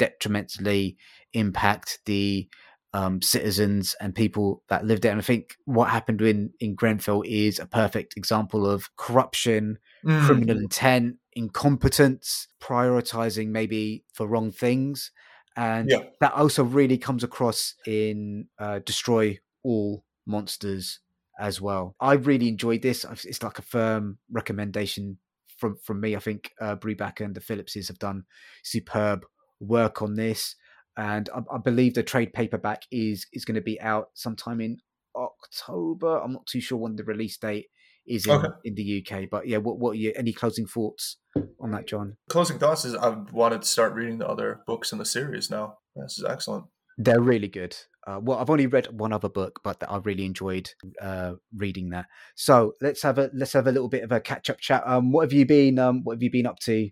[0.01, 0.97] detrimentally
[1.33, 2.49] impact the
[2.93, 5.13] um, citizens and people that live there.
[5.13, 10.27] And I think what happened in in Grenfell is a perfect example of corruption, Mm.
[10.27, 15.13] criminal intent, incompetence, prioritizing maybe for wrong things.
[15.57, 16.05] And Yeah.
[16.21, 21.01] that also really comes across in uh, Destroy All Monsters
[21.39, 21.95] as well.
[22.01, 23.05] I really enjoyed this.
[23.25, 25.19] It's like a firm recommendation
[25.59, 26.17] from, from me.
[26.17, 28.25] I think uh, Brubaker and the Phillipses have done
[28.63, 29.27] superb
[29.61, 30.57] work on this.
[30.97, 34.79] And I, I believe the trade paperback is is going to be out sometime in
[35.15, 36.19] October.
[36.19, 37.67] I'm not too sure when the release date
[38.07, 38.49] is in, Okay.
[38.65, 39.25] in the UK.
[39.31, 41.19] But yeah, what what are your any closing thoughts
[41.61, 42.17] on that, John?
[42.29, 45.79] Closing thoughts is I wanted to start reading the other books in the series now.
[45.97, 46.65] This is excellent.
[46.99, 47.77] They're really good.
[48.07, 50.71] Uh, well, I've only read one other book, but I really enjoyed
[51.01, 52.07] uh, reading that.
[52.35, 54.83] So let's have a let's have a little bit of a catch up chat.
[54.87, 56.91] Um, what have you been um, What have you been up to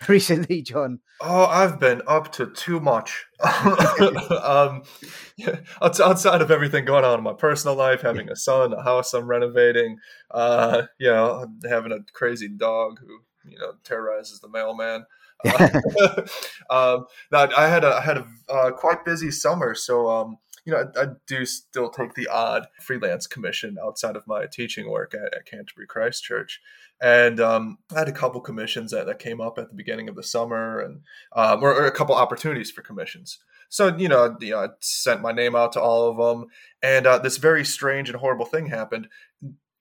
[0.08, 1.00] recently, John?
[1.20, 3.26] Oh, I've been up to too much.
[4.42, 4.82] um,
[5.82, 9.26] outside of everything going on in my personal life, having a son, a house I'm
[9.26, 9.98] renovating,
[10.30, 15.04] uh, you know, having a crazy dog who you know terrorizes the mailman.
[16.70, 20.36] Um, now, I had a I had a uh, quite busy summer, so um,
[20.68, 24.90] you know I, I do still take the odd freelance commission outside of my teaching
[24.90, 26.60] work at, at Canterbury Christ Church,
[27.00, 30.14] and um, I had a couple commissions that, that came up at the beginning of
[30.14, 31.00] the summer, and
[31.34, 33.38] um, or, or a couple opportunities for commissions.
[33.70, 36.48] So you know, you know, I sent my name out to all of them,
[36.82, 39.08] and uh, this very strange and horrible thing happened.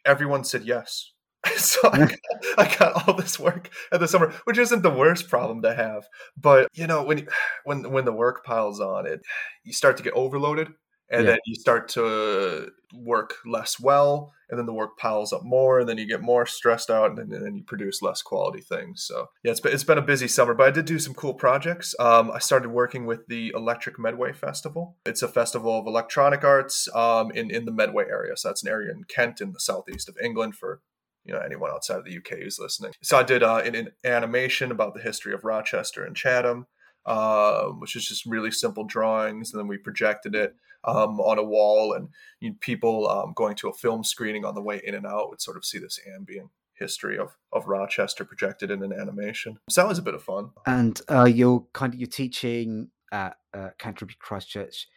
[0.05, 1.11] Everyone said yes.
[1.57, 2.19] so I got,
[2.57, 6.07] I got all this work at the summer, which isn't the worst problem to have.
[6.35, 7.27] But you know, when
[7.63, 9.21] when when the work piles on, it
[9.63, 10.69] you start to get overloaded,
[11.09, 11.31] and Yeah.
[11.31, 15.89] then you start to work less well and then the work piles up more and
[15.89, 19.03] then you get more stressed out and then, and then you produce less quality things
[19.03, 21.33] so yeah it's been, it's been a busy summer but i did do some cool
[21.33, 26.43] projects um, i started working with the electric medway festival it's a festival of electronic
[26.45, 29.59] arts um, in, in the medway area so that's an area in kent in the
[29.59, 30.81] southeast of england for
[31.27, 33.91] you know anyone outside of the uk who's listening so i did uh, an, an
[34.03, 36.65] animation about the history of rochester and chatham
[37.05, 40.55] uh, which is just really simple drawings and then we projected it
[40.87, 42.09] um, on a wall, and
[42.39, 45.29] you know, people um, going to a film screening on the way in and out
[45.29, 49.57] would sort of see this ambient history of of Rochester projected in an animation.
[49.69, 50.51] So that was a bit of fun.
[50.65, 54.87] And uh, you're kind of you're teaching at uh, Canterbury Christ Church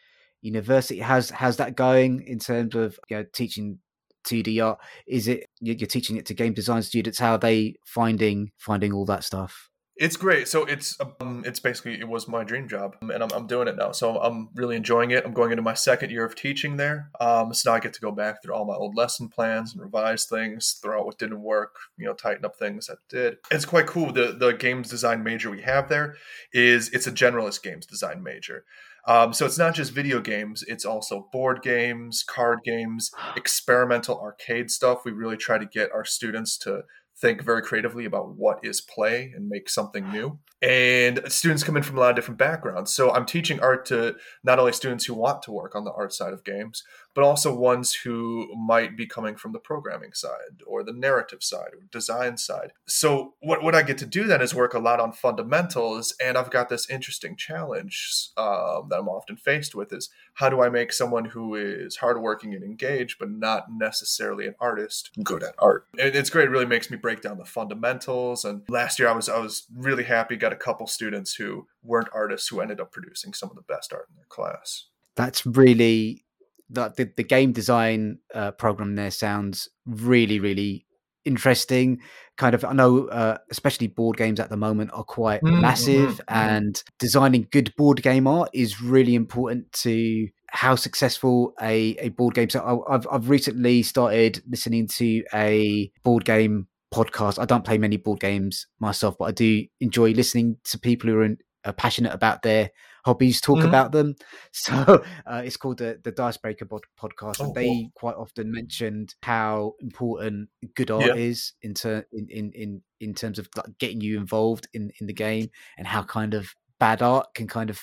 [0.41, 0.99] University.
[0.99, 3.79] How's how's that going in terms of you know, teaching
[4.23, 4.79] 2D art?
[5.07, 7.19] Is it you're teaching it to game design students?
[7.19, 9.70] How are they finding finding all that stuff?
[10.01, 10.47] It's great.
[10.47, 13.77] So it's um, it's basically it was my dream job, and I'm, I'm doing it
[13.77, 13.91] now.
[13.91, 15.23] So I'm really enjoying it.
[15.23, 17.11] I'm going into my second year of teaching there.
[17.19, 19.81] Um, so now I get to go back through all my old lesson plans and
[19.83, 23.37] revise things, throw out what didn't work, you know, tighten up things that did.
[23.51, 24.11] It's quite cool.
[24.11, 26.15] The the games design major we have there
[26.51, 28.65] is it's a generalist games design major.
[29.07, 34.69] Um, so it's not just video games; it's also board games, card games, experimental arcade
[34.69, 35.05] stuff.
[35.05, 36.83] We really try to get our students to
[37.21, 40.39] think very creatively about what is play and make something new.
[40.61, 42.91] And students come in from a lot of different backgrounds.
[42.93, 46.13] So I'm teaching art to not only students who want to work on the art
[46.13, 50.83] side of games, but also ones who might be coming from the programming side or
[50.83, 52.71] the narrative side or design side.
[52.87, 56.15] So what, what I get to do then is work a lot on fundamentals.
[56.23, 60.61] And I've got this interesting challenge um, that I'm often faced with is how do
[60.61, 65.55] I make someone who is hardworking and engaged, but not necessarily an artist, good at
[65.59, 65.87] art?
[65.97, 66.45] It's great.
[66.45, 68.45] It really makes me break down the fundamentals.
[68.45, 70.35] And last year I was I was really happy.
[70.37, 73.91] Got a couple students who weren't artists who ended up producing some of the best
[73.91, 74.85] art in their class.
[75.15, 76.23] That's really
[76.71, 80.85] that the, the game design uh, program there sounds really really
[81.23, 81.99] interesting
[82.37, 86.09] kind of i know uh, especially board games at the moment are quite Mm, massive
[86.09, 86.23] mhm, mhm.
[86.29, 92.33] and designing good board game art is really important to how successful a, a board
[92.33, 97.63] game so I, I've, I've recently started listening to a board game podcast i don't
[97.63, 101.37] play many board games myself but i do enjoy listening to people who are, in,
[101.65, 102.71] are passionate about their
[103.05, 103.67] hobbies talk Mhm.
[103.67, 104.15] about them
[104.51, 109.15] so uh, it's called the the Dicebreaker pod- podcast, Oh, and they quite often mentioned
[109.23, 111.15] how important good art Yeah.
[111.15, 115.07] is in, ter- in in in in terms of like, getting you involved in in
[115.07, 117.81] the game, and how kind of bad art can kind of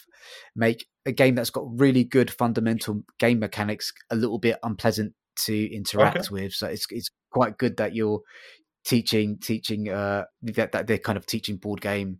[0.57, 5.15] make a game that's got really good fundamental game mechanics a little bit unpleasant
[5.47, 6.53] to interact with.
[6.53, 8.21] So it's it's quite good that you're
[8.85, 12.19] teaching teaching uh that, that they're kind of teaching board game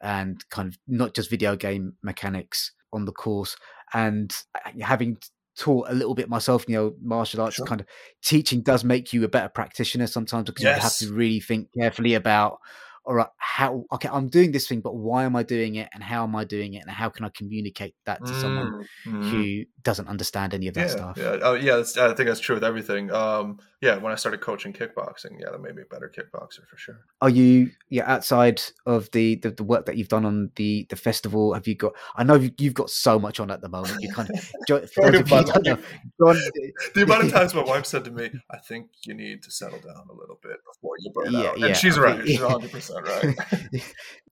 [0.00, 3.56] and kind of not just video game mechanics on the course
[3.94, 5.16] and uh, having
[5.58, 7.66] taught a little bit myself you know martial arts Sure.
[7.66, 7.86] kind of
[8.24, 12.14] teaching does make you a better practitioner sometimes because you have to really think carefully
[12.14, 12.58] about
[13.06, 16.02] all right how okay i'm doing this thing but why am i doing it and
[16.02, 18.70] how am i doing it and how can i communicate that to someone
[19.06, 19.30] Mm, mhm.
[19.30, 21.76] who doesn't understand any of that yeah, stuff Yeah, oh, yeah.
[21.76, 23.10] That's, I think that's true with everything.
[23.10, 26.76] Um, yeah, when I started coaching kickboxing, yeah, that made me a better kickboxer for
[26.76, 27.00] sure.
[27.22, 30.96] are you yeah outside of the, the the work that you've done on the the
[30.96, 34.02] festival have you got i know you- you've got so much on at the moment
[34.02, 34.36] you kind of
[34.68, 35.76] Jo- for those of you don't know,
[36.20, 36.36] John,
[36.94, 39.80] The amount of times my wife said to me, "I think you need to settle
[39.80, 42.20] down a little bit before you burn Yeah, out," yeah, and she's right.
[42.26, 42.70] She's 100
[43.02, 43.36] right.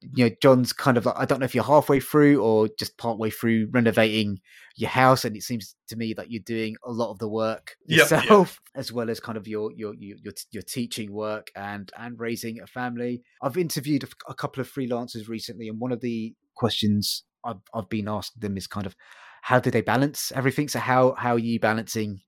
[0.01, 2.97] you know john's kind of like i don't know if you're halfway through or just
[2.99, 4.41] partway through renovating
[4.77, 7.77] your house and it seems to me that you're doing a lot of the work
[7.89, 8.23] Yep, yep.
[8.23, 12.19] yourself as well as kind of your your your your, your teaching work and and
[12.19, 17.25] raising a family i've interviewed a couple of freelancers recently and one of the questions
[17.45, 18.95] i've, I've been asking them is kind of
[19.43, 22.21] how do they balance everything so how how are you balancing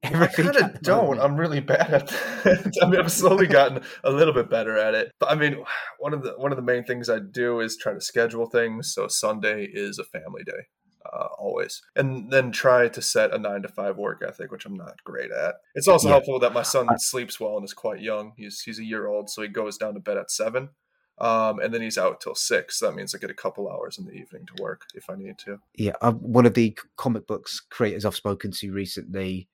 [0.04, 1.20] I kind of don't.
[1.20, 2.72] I'm really bad at that.
[2.82, 5.12] I mean, I've slowly gotten a little bit better at it.
[5.18, 5.62] But I mean,
[5.98, 8.94] one of the one of the main things I do is try to schedule things.
[8.94, 10.68] So Sunday is a family day,
[11.12, 14.74] uh, always, and then try to set a nine to five work ethic, which I'm
[14.74, 15.56] not great at.
[15.74, 16.14] It's also Yeah.
[16.14, 18.32] helpful that my son sleeps well and is quite young.
[18.38, 20.70] He's he's a year old, so he goes down to bed at seven.
[21.18, 22.78] Um, and then he's out till six.
[22.78, 25.16] So that means I get a couple hours in the evening to work if I
[25.16, 25.58] need to.
[25.74, 29.46] yeah uh, one of the comic books creators i've spoken to recently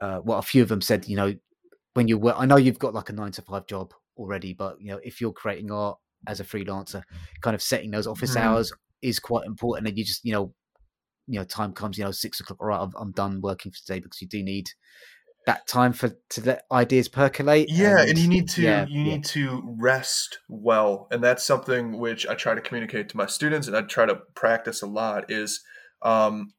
[0.00, 1.34] uh well a few of them said you know
[1.94, 4.80] when you work i know you've got like a nine to five job already but
[4.80, 7.02] you know if you're creating art as a freelancer
[7.40, 8.44] kind of setting those office Mhm.
[8.44, 8.72] hours
[9.02, 10.52] is quite important and you just you know
[11.26, 13.78] you know time comes you know six o'clock all right I'm, I'm done working for
[13.78, 14.70] today because you do need
[15.46, 19.16] that time for to let ideas percolate Yeah, and you need to yeah, you yeah.
[19.16, 23.68] need to rest well, and that's something which I try to communicate to my students,
[23.68, 25.30] and I try to practice a lot.
[25.30, 25.62] Is
[26.02, 26.52] um,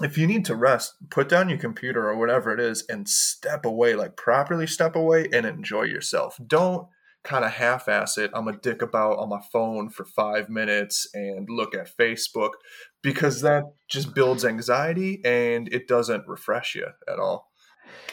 [0.00, 3.64] if you need to rest, put down your computer or whatever it is and step
[3.64, 6.38] away, like properly step away and enjoy yourself.
[6.46, 6.86] Don't
[7.24, 8.30] kind of half ass it.
[8.34, 12.50] I'm a dick about on my phone for five minutes and look at Facebook
[13.02, 17.51] because that just builds anxiety and it doesn't refresh you at all.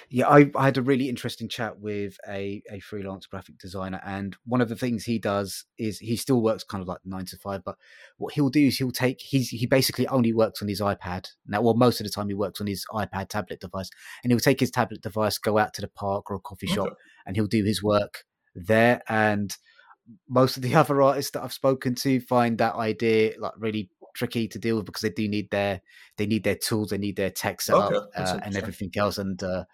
[0.10, 4.36] Yeah, I, I, had a really interesting chat with a, a freelance graphic designer, and
[4.46, 7.38] one of the things he does is he still works kind of like nine to
[7.38, 7.76] five, but
[8.18, 11.62] what he'll do is he'll take he's he basically only works on his iPad now.
[11.62, 13.90] Well, most of the time he works on his iPad tablet device,
[14.24, 16.96] and he'll take his tablet device, go out to the park or a coffee shop,
[17.26, 18.24] and he'll do his work
[18.56, 19.02] there.
[19.08, 19.56] And
[20.28, 24.48] most of the other artists that I've spoken to find that idea like really tricky
[24.48, 25.82] to deal with because they do need their
[26.18, 27.96] they need their tools, they need their tech set okay.
[27.96, 29.66] up uh, and everything else, and uh,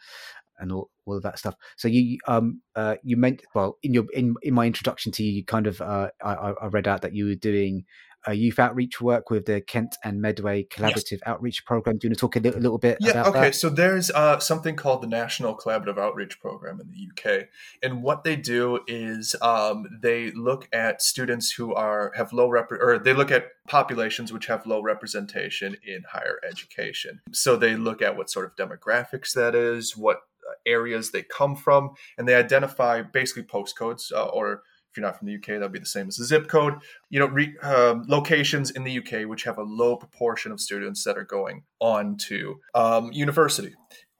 [0.59, 1.55] and all, all of that stuff.
[1.77, 5.31] So you um uh, you meant well in your in in my introduction to you,
[5.31, 7.85] you kind of uh, I, I read out that you were doing
[8.27, 11.21] a youth outreach work with the Kent and Medway Collaborative yes.
[11.25, 11.97] Outreach Program.
[11.97, 13.39] Do you want to talk a little, little bit yeah, okay.
[13.41, 13.55] that?
[13.55, 17.47] So there's uh, something called the National Collaborative Outreach Program in the UK,
[17.83, 22.71] and what they do is um, they look at students who are have low rep
[22.71, 27.21] or they look at populations which have low representation in higher education.
[27.31, 30.17] So they look at what sort of demographics that is, what
[30.47, 34.61] uh, areas they come from, and they identify basically postcodes uh, or
[34.95, 36.75] if you're not from the UK, that'd be the same as the zip code.
[37.09, 41.03] You know, re, um, locations in the UK which have a low proportion of students
[41.03, 43.73] that are going on to um, university.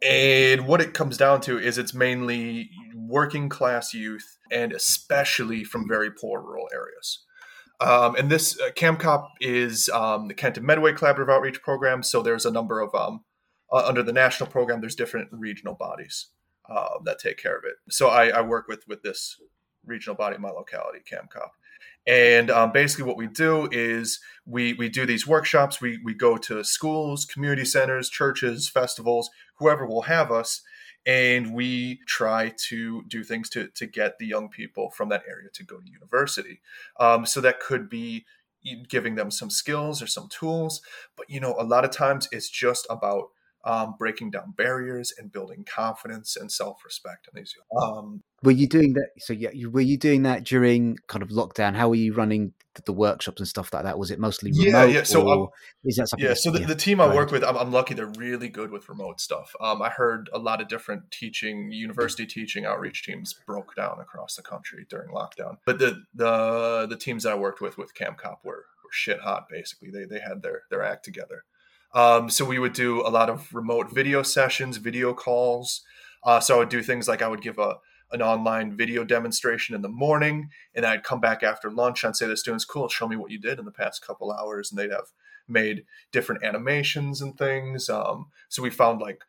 [0.06, 5.88] And what it comes down to is it's mainly working class youth and especially from
[5.88, 7.24] very poor rural areas.
[7.80, 12.04] Um, and this uh, CAMCOP is um, the Kent and Medway Collaborative Outreach Program.
[12.04, 13.24] So there's a number of, um,
[13.72, 16.28] uh, under the national program, there's different regional bodies
[16.70, 17.76] uh, that take care of it.
[17.90, 19.38] So I, I work with, with this
[19.86, 21.50] regional body in my locality, CAMCOP.
[22.08, 25.82] And um, basically, what we do is we we do these workshops.
[25.82, 30.62] We we go to schools, community centers, churches, festivals, whoever will have us,
[31.06, 35.50] and we try to do things to to get the young people from that area
[35.54, 36.62] to go to university.
[37.00, 38.26] Um, so that could be
[38.88, 40.82] giving them some skills or some tools,
[41.16, 43.30] but you know, a lot of times it's just about
[43.66, 47.53] um, breaking down barriers and building confidence and self-respect in these.
[47.82, 49.09] Um, were you doing that?
[49.18, 51.76] So yeah, you, were you doing that during kind of lockdown?
[51.76, 53.97] How were you running the, the workshops and stuff like that?
[53.97, 54.66] Was it mostly remote?
[54.66, 55.03] Yeah, yeah.
[55.03, 55.47] So um,
[55.84, 56.28] is that something?
[56.28, 56.36] Yeah.
[56.36, 57.95] So the, yeah, the team I work with, I'm, I'm, lucky.
[57.95, 59.55] They're really good with remote stuff.
[59.59, 64.36] Um, I heard a lot of different teaching, university teaching outreach teams broke down across
[64.36, 65.57] the country during lockdown.
[65.66, 69.45] But the the the teams that I worked with with CAMCOP were were shit hot.
[69.49, 71.45] Basically, they they had their their act together.
[71.96, 75.82] Um, so we would do a lot of remote video sessions, video calls.
[76.24, 77.78] Uh, so I would do things like I would give a
[78.12, 82.26] an online video demonstration in the morning, and I'd come back after lunch and say
[82.26, 84.78] to the students, "Cool, show me what you did in the past couple hours," and
[84.78, 85.12] they'd have
[85.48, 87.89] made different animations and things.
[87.89, 89.24] Um, so we found like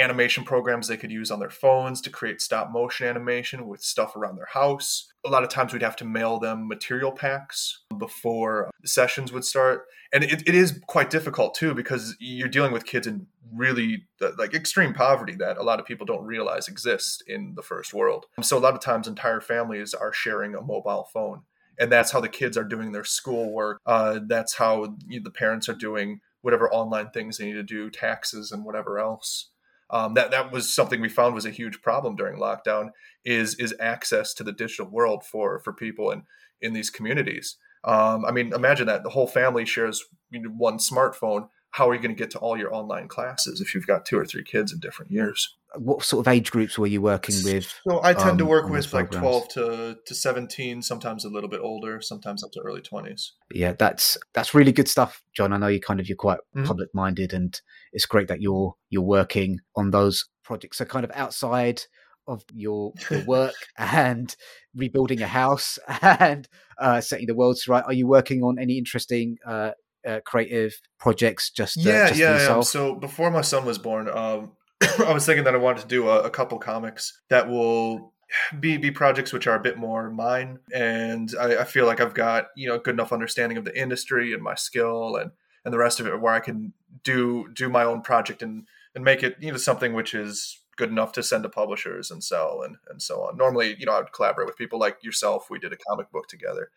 [0.00, 4.16] animation programs they could use on their phones to create stop motion animation with stuff
[4.16, 5.08] around their house.
[5.24, 9.86] A lot of times we'd have to mail them material packs before sessions would start.
[10.12, 14.04] And it, it is quite difficult too because you're dealing with kids in really
[14.38, 18.26] like extreme poverty that a lot of people don't realize exists in the first world.
[18.42, 21.42] So a lot of times entire families are sharing a mobile phone.
[21.78, 23.80] And that's how the kids are doing their schoolwork.
[23.86, 28.52] Uh, that's how the parents are doing whatever online things they need to do, taxes
[28.52, 29.50] and whatever else
[29.92, 32.90] um, that that was something we found was a huge problem during lockdown
[33.24, 36.22] is is access to the digital world for for people in
[36.60, 37.56] in these communities.
[37.84, 41.48] Um, I mean, imagine that the whole family shares one smartphone.
[41.70, 44.18] How are you going to get to all your online classes if you've got two
[44.18, 45.56] or three kids in different years?
[45.76, 47.72] What sort of age groups were you working with?
[47.88, 51.48] So I tend um, to work with like twelve to, to seventeen, sometimes a little
[51.48, 53.32] bit older, sometimes up to early twenties.
[53.52, 55.52] Yeah, that's that's really good stuff, John.
[55.52, 56.66] I know you kind of you're quite mm-hmm.
[56.66, 57.60] public minded, and
[57.92, 60.78] it's great that you're you're working on those projects.
[60.78, 61.82] So kind of outside
[62.26, 64.34] of your, your work and
[64.74, 66.48] rebuilding a house and
[66.78, 67.84] uh, setting the world right.
[67.84, 69.72] Are you working on any interesting uh,
[70.06, 71.50] uh, creative projects?
[71.50, 72.60] Just uh, yeah, just yeah.
[72.62, 74.52] So before my son was born, um,
[75.06, 78.12] I was thinking that I wanted to do a, a couple comics that will
[78.60, 82.14] be be projects which are a bit more mine and I, I, feel like I've
[82.14, 85.32] got you know good enough understanding of the industry and my skill and
[85.64, 86.72] and the rest of it where I can
[87.02, 90.88] do do my own project and and make it you know something which is good
[90.88, 93.36] enough to send to publishers and sell and and so on.
[93.36, 95.50] Normally, you know, I would collaborate with people like yourself.
[95.50, 96.70] We did a comic book together.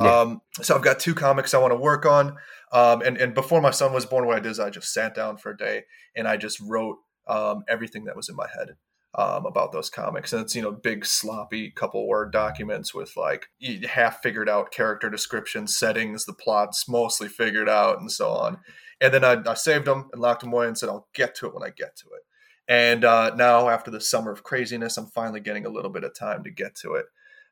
[0.00, 0.20] Yeah.
[0.20, 2.38] Um, so I've got two comics I want to work on.
[2.72, 5.14] Um, and and before my son was born, what I did is I just sat
[5.14, 5.84] down for a day
[6.16, 6.96] and I just wrote
[7.30, 8.76] um, everything that was in my head
[9.14, 10.32] um, about those comics.
[10.32, 13.46] And it's, you know, big, sloppy couple word documents with like
[13.88, 18.58] half figured out character descriptions, settings, the plots mostly figured out, and so on.
[19.00, 21.46] And then I, I saved them and locked them away and said, I'll get to
[21.46, 22.22] it when I get to it.
[22.68, 26.14] And uh, now, after the summer of craziness, I'm finally getting a little bit of
[26.14, 27.06] time to get to it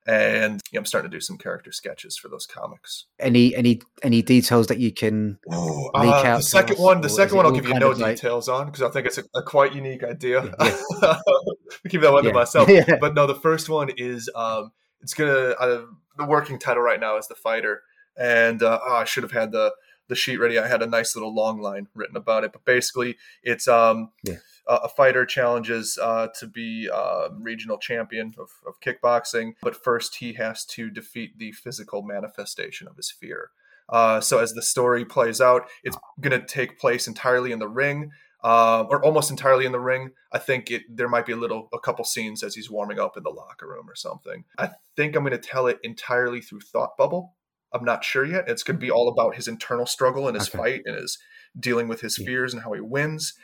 [0.09, 3.05] and I'm starting to do some character sketches for those comics.
[3.21, 7.45] Any any any details that you can Ooh, uh, The second one, the second one,
[7.45, 8.61] I'll give you no details like...
[8.61, 10.45] on because I think it's a, a, quite unique idea.
[10.45, 11.19] Yeah.
[11.91, 12.31] keep that one yeah.
[12.31, 12.69] to myself.
[12.79, 12.97] Yeah.
[12.99, 15.83] But no, the first one is um, it's gonna uh,
[16.17, 17.83] the working title right now is the fighter,
[18.17, 19.75] and uh, oh, I should have had the
[20.09, 20.59] the sheet ready.
[20.59, 24.11] I had a nice little long line written about it, but basically it's um.
[24.23, 24.37] Yeah
[24.69, 30.17] uh, a fighter challenges uh, to be uh, regional champion of, of, kickboxing, but first
[30.17, 33.51] he has to defeat the physical manifestation of his fear.
[33.89, 37.69] Uh, so as the story plays out, it's going to take place entirely in the
[37.69, 38.11] ring,
[38.45, 40.11] uh, or almost entirely in the ring.
[40.31, 43.17] I think it there might be a little, a couple scenes as he's warming up
[43.17, 44.45] in the locker room or something.
[44.59, 47.35] I think I'm going to tell it entirely through Thought Bubble.
[47.73, 48.49] I'm not sure yet.
[48.49, 50.59] It's going to be all about his internal struggle and his okay.
[50.59, 51.19] fight and his
[51.59, 53.35] dealing with his fears and how he wins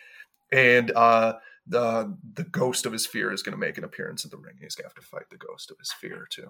[0.55, 1.35] and uh,
[1.67, 4.55] the the ghost of his fear is going to make an appearance in the ring.
[4.61, 6.49] He's going to have to fight the ghost of his fear too.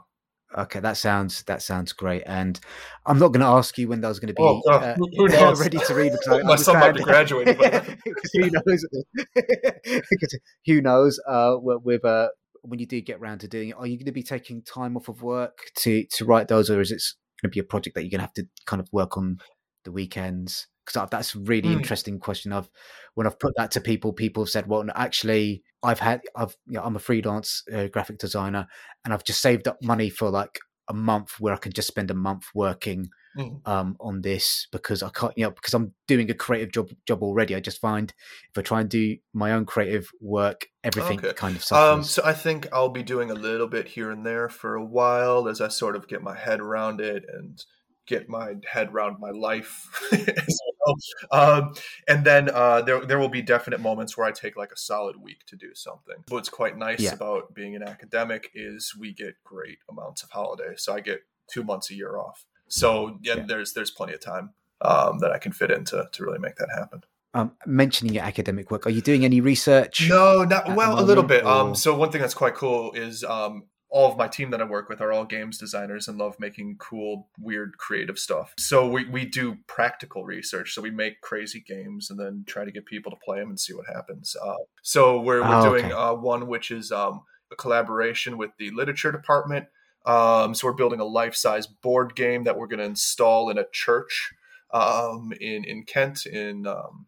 [0.56, 2.60] Okay, that sounds that sounds great, and
[3.06, 5.60] I'm not going to ask you when those going to be oh, uh, knows?
[5.60, 7.56] ready to read because I my son might be graduating.
[7.56, 8.86] Because who knows?
[9.34, 11.18] because who knows?
[11.26, 12.28] Uh, with uh,
[12.62, 14.96] when you do get around to doing it, are you going to be taking time
[14.96, 17.02] off of work to to write those, or is it
[17.44, 19.38] going to be a project that you're going to have to kind of work on
[19.84, 20.66] the weekends?
[20.84, 21.76] because that's a really mm.
[21.76, 22.52] interesting question.
[22.52, 22.68] I've
[23.14, 26.74] when I've put that to people, people have said, "Well, actually, I've had I've you
[26.74, 28.66] know, I'm a freelance uh, graphic designer,
[29.04, 32.10] and I've just saved up money for like a month where I can just spend
[32.10, 33.66] a month working mm.
[33.66, 37.22] um, on this because I can't, you know, because I'm doing a creative job job
[37.22, 37.54] already.
[37.54, 38.12] I just find
[38.50, 41.32] if I try and do my own creative work, everything okay.
[41.34, 41.94] kind of um, suffers.
[41.94, 44.84] Um, so I think I'll be doing a little bit here and there for a
[44.84, 47.62] while as I sort of get my head around it and
[48.06, 49.88] get my head around my life
[51.32, 51.72] um,
[52.06, 55.16] and then uh, there, there will be definite moments where i take like a solid
[55.22, 57.14] week to do something what's quite nice yeah.
[57.14, 61.20] about being an academic is we get great amounts of holiday so i get
[61.50, 63.44] two months a year off so yeah, yeah.
[63.46, 64.50] there's there's plenty of time
[64.82, 67.02] um, that i can fit into to really make that happen
[67.36, 70.08] um, mentioning your academic work, are you doing any research?
[70.08, 71.44] No, not well, a little bit.
[71.44, 73.64] Um, so one thing that's quite cool is um,
[73.94, 76.78] all of my team that I work with are all games designers and love making
[76.78, 78.52] cool, weird, creative stuff.
[78.58, 80.74] So we, we do practical research.
[80.74, 83.60] So we make crazy games and then try to get people to play them and
[83.60, 84.34] see what happens.
[84.44, 85.94] Uh, so we're, we're oh, doing okay.
[85.94, 87.22] uh, one which is um,
[87.52, 89.66] a collaboration with the literature department.
[90.06, 93.58] Um, so we're building a life size board game that we're going to install in
[93.58, 94.32] a church
[94.72, 97.06] um, in in Kent in um,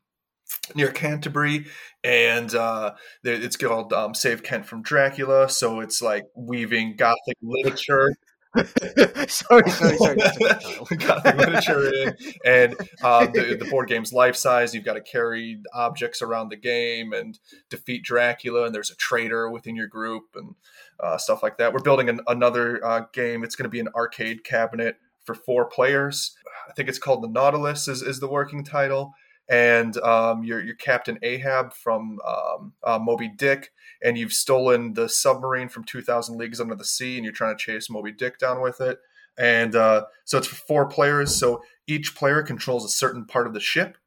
[0.75, 1.67] near Canterbury,
[2.03, 2.93] and uh,
[3.25, 8.15] it's called um, "Save Kent from Dracula." So it's like weaving Gothic literature.
[9.29, 10.17] sorry, sorry, sorry.
[10.97, 14.75] Gothic literature in, and uh, the, the board game's life size.
[14.75, 17.39] You've got to carry objects around the game and
[17.69, 20.55] defeat Dracula, and there's a traitor within your group and
[21.01, 21.73] uh, stuff like that.
[21.73, 23.45] We're building an, another uh, game.
[23.45, 26.37] It's going to be an arcade cabinet for four players.
[26.69, 29.15] I think it's called the Nautilus is, is the working title
[29.49, 33.73] and um, you're, you're Captain Ahab from um, uh, Moby Dick,
[34.03, 37.63] and you've stolen the submarine from 2,000 Leagues Under the Sea, and you're trying to
[37.63, 38.99] chase Moby Dick down with it.
[39.39, 41.37] And uh, so it's for four players.
[41.37, 43.99] So each player controls a certain part of the ship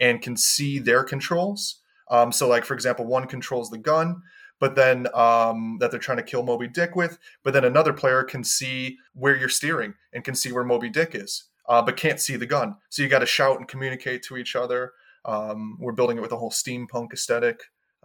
[0.00, 1.80] and can see their controls.
[2.10, 4.22] Um, so, like for example, one controls the gun,
[4.60, 7.18] but then um, that they're trying to kill Moby Dick with.
[7.42, 11.14] But then another player can see where you're steering and can see where Moby Dick
[11.14, 12.76] is uh, but can't see the gun.
[12.88, 14.92] So you got to shout and communicate to each other.
[15.24, 17.60] Um, we're building it with a whole steampunk aesthetic.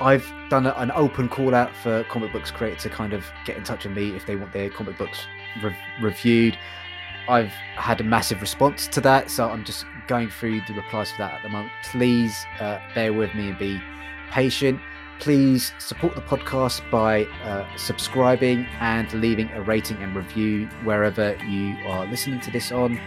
[0.00, 3.64] I've done an open call out for comic books creators to kind of get in
[3.64, 5.26] touch with me if they want their comic books
[5.62, 6.58] re- reviewed.
[7.28, 11.18] I've had a massive response to that, so I'm just going through the replies for
[11.18, 11.72] that at the moment.
[11.84, 13.80] Please uh, bear with me and be
[14.30, 14.80] patient.
[15.20, 21.76] Please support the podcast by uh, subscribing and leaving a rating and review wherever you
[21.86, 22.98] are listening to this on.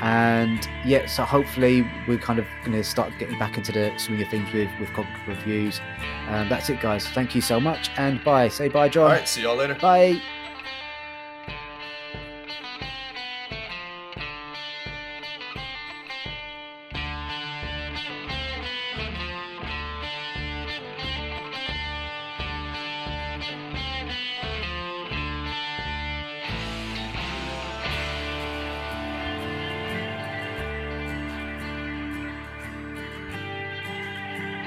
[0.00, 4.22] And yeah, so hopefully we're kind of going to start getting back into the swing
[4.22, 5.80] of things with with book reviews.
[6.28, 7.08] Um, that's it, guys.
[7.08, 8.48] Thank you so much, and bye.
[8.48, 9.04] Say bye, John.
[9.04, 9.74] All right, see y'all later.
[9.74, 10.20] Bye.